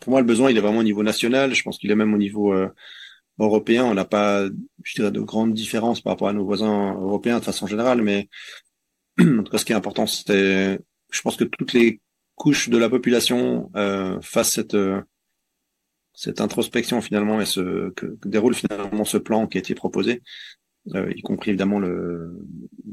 pour 0.00 0.10
moi 0.10 0.20
le 0.20 0.26
besoin 0.26 0.50
il 0.50 0.56
est 0.56 0.60
vraiment 0.60 0.80
au 0.80 0.84
niveau 0.84 1.02
national. 1.02 1.54
Je 1.54 1.62
pense 1.62 1.78
qu'il 1.78 1.90
est 1.90 1.96
même 1.96 2.14
au 2.14 2.18
niveau 2.18 2.54
européen. 3.38 3.84
On 3.84 3.94
n'a 3.94 4.04
pas, 4.04 4.46
je 4.82 4.94
dirais, 4.94 5.10
de 5.10 5.20
grandes 5.20 5.54
différences 5.54 6.00
par 6.00 6.12
rapport 6.12 6.28
à 6.28 6.32
nos 6.32 6.44
voisins 6.44 6.94
européens 6.94 7.38
de 7.38 7.44
façon 7.44 7.66
générale, 7.66 8.02
mais 8.02 8.28
en 9.20 9.42
tout 9.42 9.50
cas, 9.50 9.58
ce 9.58 9.64
qui 9.64 9.72
est 9.72 9.76
important, 9.76 10.06
c'est, 10.06 10.80
je 11.10 11.22
pense 11.22 11.36
que 11.36 11.44
toutes 11.44 11.72
les 11.72 12.00
couches 12.34 12.68
de 12.68 12.78
la 12.78 12.88
population 12.88 13.70
euh, 13.76 14.20
fassent 14.20 14.52
cette 14.52 14.74
euh, 14.74 15.00
cette 16.14 16.40
introspection 16.40 17.00
finalement 17.00 17.40
et 17.40 17.46
ce 17.46 17.90
que, 17.90 18.18
déroule 18.24 18.54
finalement 18.54 19.04
ce 19.04 19.18
plan 19.18 19.46
qui 19.46 19.56
a 19.56 19.60
été 19.60 19.76
proposé, 19.76 20.22
euh, 20.96 21.12
y 21.14 21.22
compris 21.22 21.50
évidemment 21.50 21.78
le, 21.78 22.44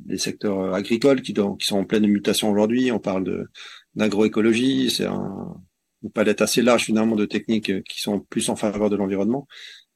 les 0.05 0.19
secteurs 0.19 0.75
agricoles 0.75 1.23
qui, 1.23 1.33
qui 1.33 1.65
sont 1.65 1.77
en 1.77 1.85
pleine 1.85 2.05
mutation 2.05 2.51
aujourd'hui. 2.51 2.91
On 2.91 2.99
parle 2.99 3.23
de 3.23 3.47
d'agroécologie, 3.95 4.91
c'est 4.91 5.05
un, 5.05 5.55
palette 6.09 6.41
assez 6.41 6.61
large 6.61 6.85
finalement 6.85 7.15
de 7.15 7.25
techniques 7.25 7.83
qui 7.83 8.01
sont 8.01 8.19
plus 8.19 8.49
en 8.49 8.55
faveur 8.55 8.89
de 8.89 8.95
l'environnement. 8.95 9.47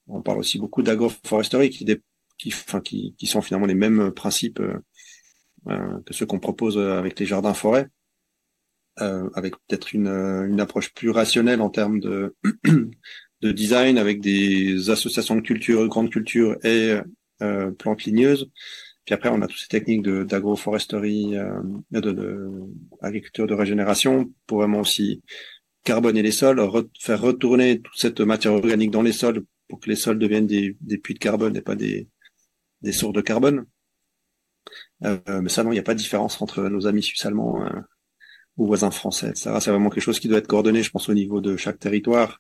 On 0.08 0.22
parle 0.22 0.40
aussi 0.40 0.60
beaucoup 0.60 0.82
d'agroforesterie 0.82 1.70
qui, 1.70 3.28
sont 3.28 3.42
finalement 3.42 3.68
les 3.68 3.76
mêmes 3.76 4.12
principes 4.12 4.60
euh, 4.60 6.00
que 6.06 6.14
ceux 6.14 6.26
qu'on 6.26 6.40
propose 6.40 6.78
avec 6.78 7.20
les 7.20 7.26
jardins 7.26 7.54
forêts. 7.54 7.88
Euh, 9.02 9.30
avec 9.34 9.54
peut-être 9.68 9.94
une, 9.94 10.60
approche 10.60 10.94
plus 10.94 11.10
rationnelle 11.10 11.62
en 11.62 11.70
termes 11.70 12.00
de, 12.00 12.36
de 13.42 13.52
design, 13.52 13.98
avec 13.98 14.20
des 14.20 14.90
associations 14.90 15.36
de 15.36 15.42
culture, 15.42 15.84
de 15.84 15.88
grandes 15.88 16.10
cultures 16.10 16.58
et 16.66 16.98
euh, 17.42 17.72
plantes 17.72 18.04
ligneuses. 18.04 18.52
Puis 19.06 19.14
après, 19.16 19.30
on 19.30 19.42
a 19.42 19.48
toutes 19.48 19.60
ces 19.60 19.70
techniques 19.70 20.04
d'agroforesterie, 20.04 21.38
euh, 21.38 21.62
de, 21.92 22.12
de, 22.12 22.50
agriculture 23.02 23.48
de 23.48 23.54
régénération 23.54 24.34
pour 24.48 24.58
vraiment 24.60 24.82
aussi 24.82 25.22
carboner 25.90 26.22
les 26.22 26.32
sols, 26.32 26.62
faire 27.00 27.20
retourner 27.20 27.82
toute 27.82 27.98
cette 27.98 28.22
matière 28.22 28.54
organique 28.54 28.92
dans 28.92 29.02
les 29.02 29.12
sols 29.12 29.44
pour 29.68 29.80
que 29.80 29.90
les 29.90 29.96
sols 29.96 30.20
deviennent 30.20 30.46
des, 30.46 30.98
puits 31.02 31.16
de 31.16 31.20
carbone 31.20 31.56
et 31.58 31.62
pas 31.62 31.76
des, 31.76 32.08
sources 32.92 33.14
de 33.14 33.22
carbone. 33.22 33.66
Euh, 35.04 35.42
mais 35.42 35.50
ça, 35.50 35.64
non, 35.64 35.72
il 35.72 35.76
n'y 35.76 35.80
a 35.80 35.84
pas 35.84 35.96
de 35.96 36.00
différence 36.00 36.40
entre 36.44 36.62
nos 36.70 36.86
amis 36.86 37.02
suisses 37.02 37.26
allemands 37.26 37.66
euh, 37.66 37.82
ou 38.58 38.68
voisins 38.68 38.92
français. 38.92 39.32
C'est 39.34 39.50
vraiment 39.50 39.90
quelque 39.90 40.04
chose 40.04 40.20
qui 40.20 40.28
doit 40.28 40.38
être 40.38 40.48
coordonné, 40.48 40.84
je 40.84 40.92
pense, 40.92 41.10
au 41.10 41.16
niveau 41.16 41.42
de 41.42 41.58
chaque 41.58 41.80
territoire, 41.80 42.40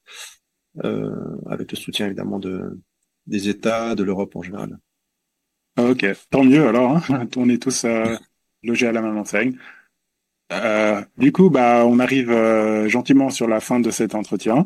euh, 0.83 1.09
avec 1.47 1.71
le 1.71 1.77
soutien 1.77 2.05
évidemment 2.05 2.37
de, 2.37 2.79
des 3.25 3.49
États, 3.49 3.95
de 3.95 4.03
l'Europe 4.03 4.35
en 4.35 4.43
général. 4.43 4.77
Ah, 5.75 5.85
ok, 5.85 6.05
tant 6.29 6.43
mieux 6.43 6.67
alors. 6.67 6.97
Hein 6.97 7.27
on 7.35 7.49
est 7.49 7.61
tous 7.63 7.83
logés 8.61 8.85
à 8.85 8.91
la 8.91 9.01
même 9.01 9.17
enseigne. 9.17 9.57
Euh, 10.51 11.01
du 11.17 11.31
coup, 11.31 11.49
bah, 11.49 11.85
on 11.85 11.99
arrive 11.99 12.31
euh, 12.31 12.87
gentiment 12.89 13.29
sur 13.29 13.47
la 13.47 13.59
fin 13.59 13.79
de 13.79 13.91
cet 13.91 14.15
entretien. 14.15 14.65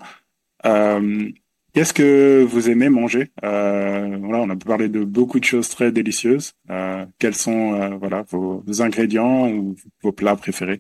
Euh, 0.66 1.30
Qu'est-ce 1.74 1.94
que 1.94 2.44
vous 2.44 2.70
aimez 2.70 2.90
manger? 2.90 3.32
Euh, 3.44 4.18
Voilà, 4.22 4.40
on 4.40 4.50
a 4.50 4.56
parlé 4.56 4.90
de 4.90 5.04
beaucoup 5.04 5.40
de 5.40 5.46
choses 5.46 5.70
très 5.70 5.92
délicieuses. 5.92 6.54
Euh, 6.70 7.06
quels 7.20 7.36
sont 7.36 7.98
voilà 7.98 8.24
vos, 8.30 8.64
ingrédients 8.82 9.50
ou 9.50 9.76
vos 10.04 10.12
plats 10.12 10.36
préférés? 10.36 10.80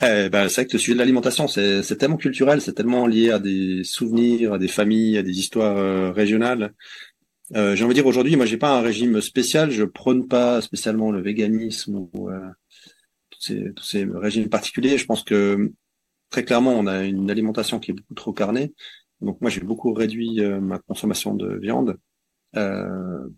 Eh 0.00 0.28
ben, 0.30 0.48
c'est 0.48 0.62
vrai 0.62 0.66
que 0.66 0.72
le 0.74 0.78
sujet 0.78 0.92
de 0.94 0.98
l'alimentation, 1.00 1.48
c'est, 1.48 1.82
tellement 1.96 2.16
culturel, 2.18 2.60
c'est 2.60 2.74
tellement 2.74 3.06
lié 3.08 3.30
à 3.32 3.40
des 3.40 3.82
souvenirs, 3.82 4.52
à 4.52 4.58
des 4.58 4.68
familles, 4.68 5.18
à 5.18 5.22
des 5.24 5.38
histoires 5.40 6.14
régionales. 6.14 6.72
Euh, 7.56 7.74
j'ai 7.74 7.84
envie 7.84 7.94
de 7.94 8.00
dire 8.00 8.06
aujourd'hui, 8.06 8.36
moi, 8.36 8.46
j'ai 8.46 8.58
pas 8.58 8.78
un 8.78 8.82
régime 8.82 9.20
spécial, 9.20 9.70
je 9.70 9.84
prône 9.84 10.28
pas 10.28 10.60
spécialement 10.60 11.10
le 11.10 11.22
véganisme 11.22 12.08
ou 12.12 12.30
euh, 12.30 12.40
tous, 13.30 13.40
ces, 13.40 13.72
tous 13.74 13.84
ces 13.84 14.04
régimes 14.04 14.48
particuliers. 14.48 14.98
Je 14.98 15.06
pense 15.06 15.24
que 15.24 15.72
très 16.30 16.44
clairement, 16.44 16.72
on 16.72 16.86
a 16.86 17.04
une 17.04 17.30
alimentation 17.30 17.78
qui 17.78 17.92
est 17.92 17.94
beaucoup 17.94 18.14
trop 18.14 18.32
carnée. 18.32 18.74
Donc 19.20 19.40
moi, 19.40 19.50
j'ai 19.50 19.62
beaucoup 19.62 19.92
réduit 19.92 20.40
euh, 20.40 20.60
ma 20.60 20.78
consommation 20.78 21.34
de 21.34 21.56
viande. 21.56 21.96
Euh, 22.56 23.28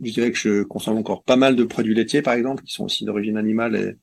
je 0.00 0.12
dirais 0.12 0.32
que 0.32 0.38
je 0.38 0.62
consomme 0.62 0.96
encore 0.96 1.22
pas 1.24 1.36
mal 1.36 1.54
de 1.56 1.64
produits 1.64 1.94
laitiers, 1.94 2.22
par 2.22 2.34
exemple, 2.34 2.62
qui 2.62 2.72
sont 2.72 2.84
aussi 2.84 3.04
d'origine 3.04 3.36
animale. 3.36 3.76
Et 3.76 3.96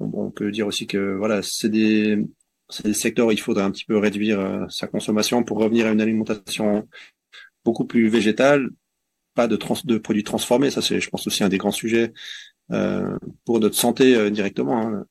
on 0.00 0.30
peut 0.30 0.50
dire 0.50 0.66
aussi 0.66 0.86
que 0.86 1.16
voilà, 1.16 1.42
c'est 1.42 1.68
des, 1.70 2.24
des 2.84 2.94
secteurs 2.94 3.28
où 3.28 3.30
il 3.30 3.40
faudrait 3.40 3.64
un 3.64 3.70
petit 3.70 3.84
peu 3.84 3.96
réduire 3.96 4.66
sa 4.68 4.86
consommation 4.86 5.44
pour 5.44 5.58
revenir 5.58 5.86
à 5.86 5.90
une 5.90 6.00
alimentation 6.00 6.88
beaucoup 7.64 7.84
plus 7.84 8.08
végétale, 8.08 8.70
de, 9.46 9.56
trans 9.56 9.76
de 9.84 9.98
produits 9.98 10.24
transformés. 10.24 10.70
Ça, 10.70 10.82
c'est, 10.82 11.00
je 11.00 11.10
pense, 11.10 11.26
aussi 11.26 11.44
un 11.44 11.48
des 11.48 11.58
grands 11.58 11.70
sujets 11.70 12.12
euh, 12.72 13.16
pour 13.44 13.60
notre 13.60 13.76
santé 13.76 14.30
directement. 14.30 14.80
Hein 14.80 15.04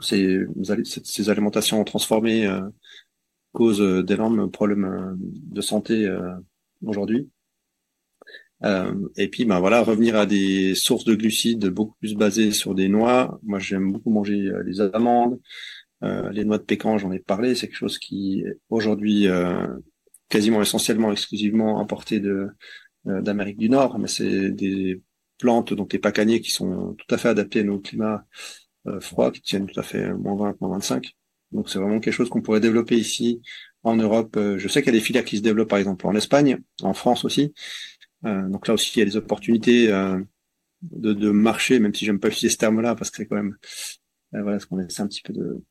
ces, 0.00 0.46
ces 1.04 1.30
alimentations 1.30 1.82
transformées 1.84 2.46
euh, 2.46 2.60
causent 3.52 3.80
euh, 3.80 4.02
d'énormes 4.02 4.50
problèmes 4.50 4.84
euh, 4.84 5.14
de 5.18 5.60
santé 5.60 6.08
aujourd'hui. 6.84 7.28
et 9.16 9.28
puis, 9.28 9.44
ben 9.44 9.58
voilà, 9.58 9.82
revenir 9.82 10.16
à 10.16 10.26
des 10.26 10.74
sources 10.74 11.04
de 11.04 11.14
glucides 11.14 11.66
beaucoup 11.66 11.96
plus 11.98 12.14
basées 12.14 12.52
sur 12.52 12.74
des 12.74 12.88
noix. 12.88 13.38
Moi, 13.42 13.58
j'aime 13.58 13.92
beaucoup 13.92 14.10
manger 14.10 14.50
les 14.66 14.80
amandes, 14.80 15.40
les 16.02 16.44
noix 16.44 16.58
de 16.58 16.64
pécan. 16.64 16.98
J'en 16.98 17.10
ai 17.12 17.20
parlé. 17.20 17.54
C'est 17.54 17.68
quelque 17.68 17.76
chose 17.76 17.98
qui 17.98 18.44
aujourd'hui 18.68 19.28
quasiment 20.28 20.60
essentiellement, 20.60 21.10
exclusivement 21.10 21.80
importé 21.80 22.20
de 22.20 22.48
d'Amérique 23.04 23.58
du 23.58 23.70
Nord, 23.70 23.98
mais 23.98 24.08
c'est 24.08 24.50
des 24.50 25.00
plantes 25.38 25.72
dont 25.72 25.88
les 25.90 25.98
pacaniers 25.98 26.40
qui 26.40 26.50
sont 26.50 26.94
tout 26.94 27.14
à 27.14 27.18
fait 27.18 27.28
adaptés 27.28 27.60
à 27.60 27.64
nos 27.64 27.80
climats 27.80 28.24
euh, 28.86 29.00
froids 29.00 29.30
qui 29.30 29.40
tiennent 29.42 29.66
tout 29.66 29.78
à 29.78 29.82
fait 29.82 30.12
moins 30.14 30.36
20, 30.36 30.60
moins 30.60 30.70
25. 30.70 31.14
Donc 31.52 31.68
c'est 31.68 31.78
vraiment 31.78 32.00
quelque 32.00 32.14
chose 32.14 32.28
qu'on 32.28 32.42
pourrait 32.42 32.60
développer 32.60 32.96
ici 32.96 33.42
en 33.82 33.96
Europe. 33.96 34.36
Euh, 34.36 34.58
je 34.58 34.68
sais 34.68 34.82
qu'il 34.82 34.92
y 34.92 34.96
a 34.96 34.98
des 34.98 35.04
filières 35.04 35.24
qui 35.24 35.38
se 35.38 35.42
développent 35.42 35.68
par 35.68 35.78
exemple 35.78 36.06
en 36.06 36.14
Espagne, 36.14 36.60
en 36.82 36.94
France 36.94 37.24
aussi. 37.24 37.52
Euh, 38.24 38.48
donc 38.48 38.68
là 38.68 38.74
aussi 38.74 38.92
il 38.96 38.98
y 39.00 39.02
a 39.02 39.06
des 39.06 39.16
opportunités 39.16 39.88
de, 40.82 41.12
de 41.12 41.30
marché, 41.30 41.78
même 41.78 41.94
si 41.94 42.04
j'aime 42.04 42.20
pas 42.20 42.28
utiliser 42.28 42.50
ce 42.50 42.58
terme-là 42.58 42.94
parce 42.94 43.10
que 43.10 43.18
c'est 43.18 43.26
quand 43.26 43.36
même 43.36 43.56
voilà 44.32 44.60
ce 44.60 44.66
qu'on 44.66 44.78
essaie 44.78 45.02
un 45.02 45.08
petit 45.08 45.22
peu 45.22 45.32
de, 45.32 45.62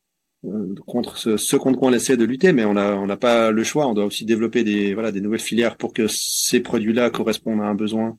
contre 0.85 1.17
ce, 1.17 1.37
ce, 1.37 1.55
contre 1.55 1.79
quoi 1.79 1.89
on 1.89 1.93
essaie 1.93 2.17
de 2.17 2.23
lutter, 2.25 2.53
mais 2.53 2.65
on 2.65 2.75
a 2.77 2.95
on 2.95 3.07
n'a 3.07 3.17
pas 3.17 3.51
le 3.51 3.63
choix. 3.63 3.87
On 3.87 3.93
doit 3.93 4.05
aussi 4.05 4.25
développer 4.25 4.63
des 4.63 4.93
voilà 4.93 5.11
des 5.11 5.21
nouvelles 5.21 5.39
filières 5.39 5.77
pour 5.77 5.93
que 5.93 6.07
ces 6.07 6.61
produits-là 6.61 7.09
correspondent 7.09 7.61
à 7.61 7.65
un 7.65 7.75
besoin 7.75 8.17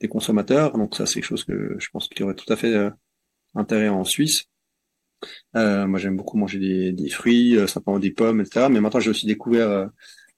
des 0.00 0.08
consommateurs. 0.08 0.78
Donc 0.78 0.94
ça 0.94 1.06
c'est 1.06 1.14
quelque 1.14 1.28
chose 1.28 1.44
que 1.44 1.76
je 1.78 1.88
pense 1.92 2.08
qu'il 2.08 2.20
y 2.20 2.22
aurait 2.22 2.34
tout 2.34 2.52
à 2.52 2.56
fait 2.56 2.90
intérêt 3.54 3.88
en 3.88 4.04
Suisse. 4.04 4.48
Euh, 5.56 5.86
moi, 5.86 5.98
j'aime 5.98 6.16
beaucoup 6.16 6.36
manger 6.38 6.92
des, 6.92 7.08
fruits, 7.10 7.56
euh, 7.56 7.66
simplement 7.66 7.98
des 7.98 8.10
pommes, 8.10 8.40
etc. 8.40 8.68
Mais 8.70 8.80
maintenant, 8.80 9.00
j'ai 9.00 9.10
aussi 9.10 9.26
découvert 9.26 9.68
euh, 9.68 9.86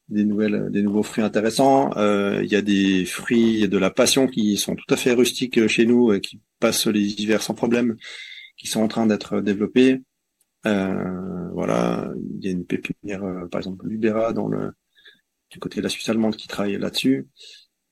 des 0.08 0.24
nouvelles, 0.24 0.70
des 0.70 0.82
nouveaux 0.82 1.02
fruits 1.02 1.24
intéressants. 1.24 1.96
Euh, 1.96 2.40
il 2.42 2.50
y 2.50 2.56
a 2.56 2.62
des 2.62 3.04
fruits 3.04 3.68
de 3.68 3.78
la 3.78 3.90
passion 3.90 4.26
qui 4.26 4.56
sont 4.56 4.74
tout 4.74 4.92
à 4.92 4.96
fait 4.96 5.12
rustiques 5.12 5.66
chez 5.68 5.86
nous 5.86 6.12
et 6.12 6.20
qui 6.20 6.40
passent 6.58 6.86
les 6.86 7.22
hivers 7.22 7.42
sans 7.42 7.54
problème, 7.54 7.96
qui 8.56 8.66
sont 8.66 8.80
en 8.82 8.88
train 8.88 9.06
d'être 9.06 9.40
développés. 9.40 10.00
Voilà, 10.64 12.12
il 12.38 12.44
y 12.44 12.48
a 12.48 12.52
une 12.52 12.66
pépinière, 12.66 13.22
par 13.50 13.60
exemple, 13.60 13.88
Libera 13.88 14.32
dans 14.32 14.48
le 14.48 14.72
du 15.50 15.58
côté 15.58 15.78
de 15.78 15.82
la 15.82 15.88
Suisse 15.88 16.08
allemande 16.08 16.36
qui 16.36 16.46
travaille 16.46 16.78
là-dessus. 16.78 17.26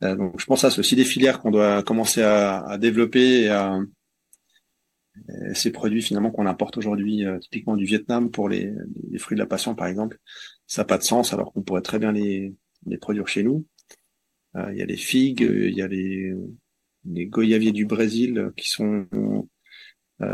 donc, 0.01 0.41
je 0.41 0.47
pense 0.47 0.61
c'est 0.61 0.79
aussi 0.79 0.95
des 0.95 1.05
filières 1.05 1.41
qu'on 1.41 1.51
doit 1.51 1.83
commencer 1.83 2.23
à, 2.23 2.61
à 2.61 2.79
développer 2.79 3.43
et 3.43 3.49
à 3.49 3.81
euh, 5.31 5.55
ces 5.55 5.71
produits 5.73 6.03
finalement 6.03 6.31
qu'on 6.31 6.47
importe 6.47 6.77
aujourd'hui, 6.77 7.27
euh, 7.27 7.39
typiquement 7.39 7.77
du 7.77 7.85
Vietnam 7.85 8.31
pour 8.31 8.49
les, 8.49 8.73
les, 9.11 9.19
fruits 9.19 9.37
de 9.37 9.41
la 9.43 9.47
passion 9.47 9.75
par 9.75 9.87
exemple, 9.87 10.19
ça 10.67 10.83
n'a 10.83 10.87
pas 10.87 10.99
de 10.99 11.03
sens 11.03 11.33
alors 11.33 11.53
qu'on 11.53 11.63
pourrait 11.63 11.83
très 11.83 11.99
bien 11.99 12.13
les, 12.13 12.55
les 12.87 12.99
produire 12.99 13.29
chez 13.29 13.43
nous. 13.43 13.67
Euh, 14.57 14.73
il 14.73 14.79
y 14.79 14.83
a 14.83 14.87
les 14.87 14.97
figues, 14.97 15.49
il 15.51 15.75
y 15.75 15.83
a 15.83 15.89
les, 15.89 16.33
les 17.05 17.27
goyaviers 17.27 17.73
du 17.73 17.87
Brésil 17.87 18.51
qui 18.57 18.69
sont 18.69 19.07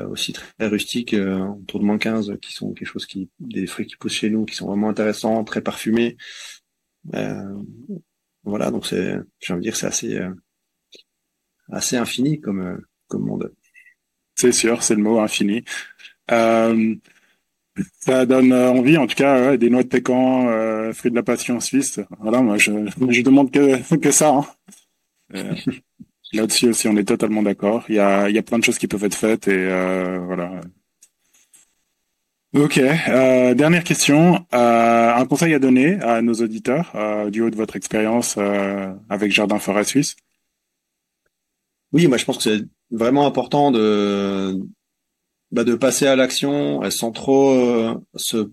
aussi 0.09 0.33
très 0.33 0.67
rustiques, 0.67 1.15
autour 1.15 1.81
de 1.81 1.85
moins 1.85 1.99
15, 1.99 2.39
qui 2.41 2.53
sont 2.53 2.73
quelque 2.73 2.89
chose 2.89 3.07
qui, 3.07 3.29
des 3.39 3.67
fruits 3.67 3.87
qui 3.87 3.97
poussent 3.97 4.15
chez 4.15 4.31
nous, 4.31 4.45
qui 4.47 4.55
sont 4.55 4.67
vraiment 4.67 4.89
intéressants, 4.89 5.45
très 5.45 5.61
parfumés. 5.61 6.17
voilà, 8.45 8.71
donc 8.71 8.87
c'est, 8.87 9.17
j'ai 9.41 9.53
envie 9.53 9.61
de 9.61 9.71
dire, 9.71 9.77
c'est 9.77 9.87
assez, 9.87 10.21
assez 11.71 11.97
infini 11.97 12.41
comme, 12.41 12.81
comme 13.09 13.27
monde. 13.27 13.53
C'est 14.35 14.53
sûr, 14.53 14.83
c'est 14.83 14.95
le 14.95 15.03
mot 15.03 15.21
infini. 15.21 15.65
Euh, 16.31 16.95
ça 18.01 18.27
donne 18.27 18.53
envie, 18.53 18.97
en 18.97 19.07
tout 19.07 19.17
cas, 19.17 19.51
ouais, 19.51 19.59
des 19.59 19.71
noix 19.71 19.83
de 19.83 19.89
pécan, 19.89 20.49
euh, 20.49 20.93
fruits 20.93 21.11
de 21.11 21.17
la 21.17 21.23
passion 21.23 21.61
suisse. 21.61 22.01
Voilà, 22.21 22.41
moi, 22.41 22.57
je, 22.59 22.73
je 23.09 23.23
demande 23.23 23.51
que, 23.51 23.97
que 23.97 24.11
ça. 24.11 24.31
Hein. 24.31 24.47
Euh, 25.35 25.55
Là-dessus 26.35 26.69
aussi, 26.69 26.89
on 26.89 26.97
est 26.97 27.09
totalement 27.09 27.43
d'accord. 27.43 27.85
Il 27.89 27.95
y 27.95 28.01
a, 28.01 28.29
y 28.29 28.39
a 28.39 28.43
plein 28.43 28.59
de 28.59 28.65
choses 28.65 28.79
qui 28.79 28.89
peuvent 28.89 29.05
être 29.05 29.15
faites 29.15 29.49
et 29.49 29.53
euh, 29.57 30.19
voilà. 30.19 30.61
Ok. 32.55 32.79
Euh, 32.79 33.55
dernière 33.55 33.85
question. 33.85 34.47
Euh, 34.55 35.15
un 35.15 35.27
conseil 35.27 35.55
à 35.55 35.59
donner 35.59 36.01
à 36.03 36.23
nos 36.23 36.35
auditeurs 36.35 36.93
du 37.31 37.43
haut 37.43 37.51
de 37.51 37.57
votre 37.57 37.77
expérience 37.77 38.39
avec 39.09 39.33
Jardin 39.33 39.59
Forêt 39.59 39.85
Suisse? 39.85 40.17
Oui, 41.93 42.09
moi 42.09 42.17
je 42.17 42.25
pense 42.25 42.39
que 42.39 42.43
c'est 42.43 42.65
vraiment 42.91 43.27
important 43.27 43.71
de 43.71 44.59
bah, 45.53 45.63
de 45.63 45.75
passer 45.75 46.07
à 46.07 46.17
l'action 46.17 46.89
sans 46.91 47.13
trop 47.13 48.03
se 48.17 48.51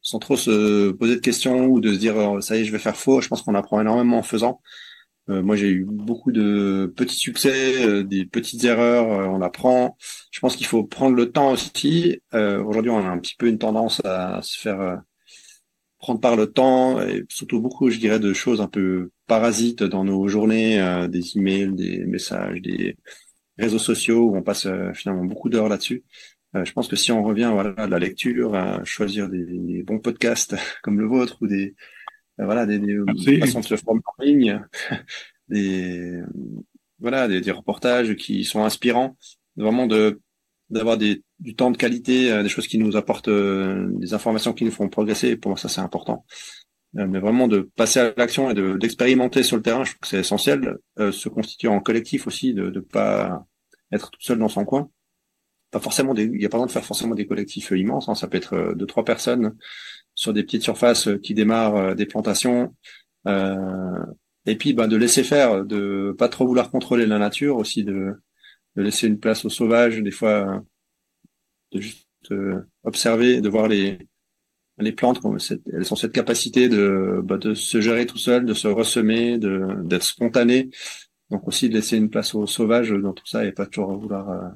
sans 0.00 0.18
trop 0.18 0.36
se 0.36 0.90
poser 0.92 1.16
de 1.16 1.20
questions 1.20 1.66
ou 1.66 1.80
de 1.80 1.92
se 1.92 1.98
dire 1.98 2.16
euh, 2.18 2.40
ça 2.40 2.56
y 2.56 2.60
est 2.60 2.64
je 2.64 2.72
vais 2.72 2.78
faire 2.78 2.96
faux. 2.96 3.20
Je 3.20 3.28
pense 3.28 3.42
qu'on 3.42 3.54
apprend 3.54 3.80
énormément 3.80 4.18
en 4.18 4.22
faisant. 4.22 4.60
Euh, 5.30 5.42
moi, 5.42 5.56
j'ai 5.56 5.68
eu 5.68 5.84
beaucoup 5.84 6.32
de 6.32 6.92
petits 6.96 7.16
succès, 7.16 7.86
euh, 7.86 8.02
des 8.02 8.24
petites 8.24 8.64
erreurs, 8.64 9.12
euh, 9.12 9.26
on 9.26 9.42
apprend. 9.42 9.96
Je 10.30 10.40
pense 10.40 10.56
qu'il 10.56 10.66
faut 10.66 10.84
prendre 10.84 11.16
le 11.16 11.30
temps 11.30 11.52
aussi. 11.52 12.20
Aujourd'hui, 12.32 12.90
on 12.90 12.98
a 12.98 13.08
un 13.08 13.18
petit 13.18 13.34
peu 13.36 13.48
une 13.48 13.58
tendance 13.58 14.00
à 14.04 14.40
se 14.42 14.58
faire 14.58 15.02
prendre 15.98 16.20
par 16.20 16.36
le 16.36 16.46
temps 16.52 17.00
et 17.02 17.24
surtout 17.28 17.60
beaucoup, 17.60 17.90
je 17.90 17.98
dirais, 17.98 18.20
de 18.20 18.32
choses 18.32 18.60
un 18.60 18.68
peu 18.68 19.10
parasites 19.26 19.82
dans 19.82 20.04
nos 20.04 20.28
journées, 20.28 21.06
des 21.10 21.36
emails, 21.36 21.74
des 21.74 22.04
messages, 22.06 22.60
des 22.62 22.96
réseaux 23.58 23.78
sociaux 23.78 24.30
où 24.30 24.36
on 24.36 24.42
passe 24.42 24.68
finalement 24.94 25.24
beaucoup 25.24 25.48
d'heures 25.48 25.68
là-dessus. 25.68 26.04
je 26.54 26.72
pense 26.72 26.88
que 26.88 26.96
si 26.96 27.12
on 27.12 27.22
revient 27.24 27.50
voilà, 27.52 27.70
à 27.76 27.86
la 27.88 27.98
lecture, 27.98 28.54
à 28.54 28.84
choisir 28.84 29.28
des, 29.28 29.44
des 29.44 29.82
bons 29.82 29.98
podcasts 29.98 30.54
comme 30.82 31.00
le 31.00 31.06
vôtre 31.06 31.38
ou 31.40 31.46
des, 31.46 31.74
euh, 31.74 31.74
voilà, 32.44 32.66
des, 32.66 32.78
des 32.78 32.94
de 32.94 33.88
en 33.88 34.22
ligne, 34.22 34.62
des, 35.48 36.20
voilà, 37.00 37.28
des, 37.28 37.40
des, 37.40 37.50
reportages 37.50 38.14
qui 38.14 38.44
sont 38.44 38.64
inspirants, 38.64 39.16
vraiment 39.56 39.86
de 39.86 40.20
d'avoir 40.70 40.98
des, 40.98 41.22
du 41.38 41.56
temps 41.56 41.70
de 41.70 41.78
qualité, 41.78 42.30
euh, 42.30 42.42
des 42.42 42.50
choses 42.50 42.66
qui 42.66 42.76
nous 42.76 42.96
apportent 42.96 43.28
euh, 43.28 43.88
des 43.92 44.12
informations 44.12 44.52
qui 44.52 44.64
nous 44.64 44.70
font 44.70 44.88
progresser. 44.90 45.36
Pour 45.36 45.50
moi, 45.50 45.58
ça 45.58 45.68
c'est 45.68 45.80
important. 45.80 46.26
mais 46.92 47.20
vraiment 47.20 47.48
de 47.48 47.70
passer 47.76 48.00
à 48.00 48.12
l'action 48.16 48.50
et 48.50 48.54
de 48.54 48.76
d'expérimenter 48.76 49.42
sur 49.42 49.56
le 49.56 49.62
terrain, 49.62 49.84
je 49.84 49.90
trouve 49.92 50.00
que 50.00 50.08
c'est 50.08 50.20
essentiel. 50.20 50.78
se 50.98 51.28
constituer 51.28 51.68
en 51.68 51.80
collectif 51.80 52.26
aussi, 52.26 52.54
de 52.54 52.70
ne 52.70 52.80
pas 52.80 53.46
être 53.92 54.10
tout 54.10 54.20
seul 54.20 54.38
dans 54.38 54.48
son 54.48 54.64
coin. 54.64 54.90
Pas 55.70 55.80
forcément 55.80 56.14
des, 56.14 56.24
il 56.24 56.32
n'y 56.32 56.46
a 56.46 56.48
pas 56.48 56.58
besoin 56.58 56.66
de 56.66 56.72
faire 56.72 56.84
forcément 56.84 57.14
des 57.14 57.26
collectifs 57.26 57.70
immenses. 57.72 58.08
Hein. 58.08 58.14
ça 58.14 58.26
peut 58.28 58.38
être 58.38 58.74
deux 58.74 58.86
trois 58.86 59.04
personnes 59.04 59.54
sur 60.18 60.32
des 60.32 60.42
petites 60.42 60.64
surfaces 60.64 61.06
euh, 61.06 61.16
qui 61.16 61.32
démarrent 61.32 61.76
euh, 61.76 61.94
des 61.94 62.04
plantations. 62.04 62.74
Euh, 63.28 64.04
et 64.46 64.56
puis 64.56 64.72
ben, 64.72 64.88
de 64.88 64.96
laisser 64.96 65.22
faire, 65.22 65.64
de 65.64 66.12
pas 66.18 66.28
trop 66.28 66.44
vouloir 66.44 66.72
contrôler 66.72 67.06
la 67.06 67.18
nature, 67.18 67.56
aussi 67.56 67.84
de, 67.84 68.14
de 68.74 68.82
laisser 68.82 69.06
une 69.06 69.20
place 69.20 69.44
au 69.44 69.48
sauvage, 69.48 69.98
des 70.02 70.10
fois 70.10 70.64
de 71.72 71.80
juste 71.80 72.08
observer, 72.82 73.40
de 73.40 73.48
voir 73.48 73.68
les, 73.68 73.98
les 74.78 74.92
plantes, 74.92 75.20
elles 75.72 75.92
ont 75.92 75.96
cette 75.96 76.12
capacité 76.12 76.68
de, 76.68 77.20
bah, 77.22 77.38
de 77.38 77.54
se 77.54 77.80
gérer 77.80 78.06
tout 78.06 78.18
seul, 78.18 78.44
de 78.44 78.54
se 78.54 78.66
ressemer, 78.66 79.38
d'être 79.38 80.02
spontané. 80.02 80.70
Donc 81.30 81.46
aussi 81.46 81.68
de 81.68 81.74
laisser 81.74 81.96
une 81.96 82.10
place 82.10 82.34
au 82.34 82.46
sauvage 82.46 82.90
dans 82.90 83.12
tout 83.12 83.26
ça 83.26 83.44
et 83.44 83.52
pas 83.52 83.66
toujours 83.66 83.96
vouloir 83.96 84.52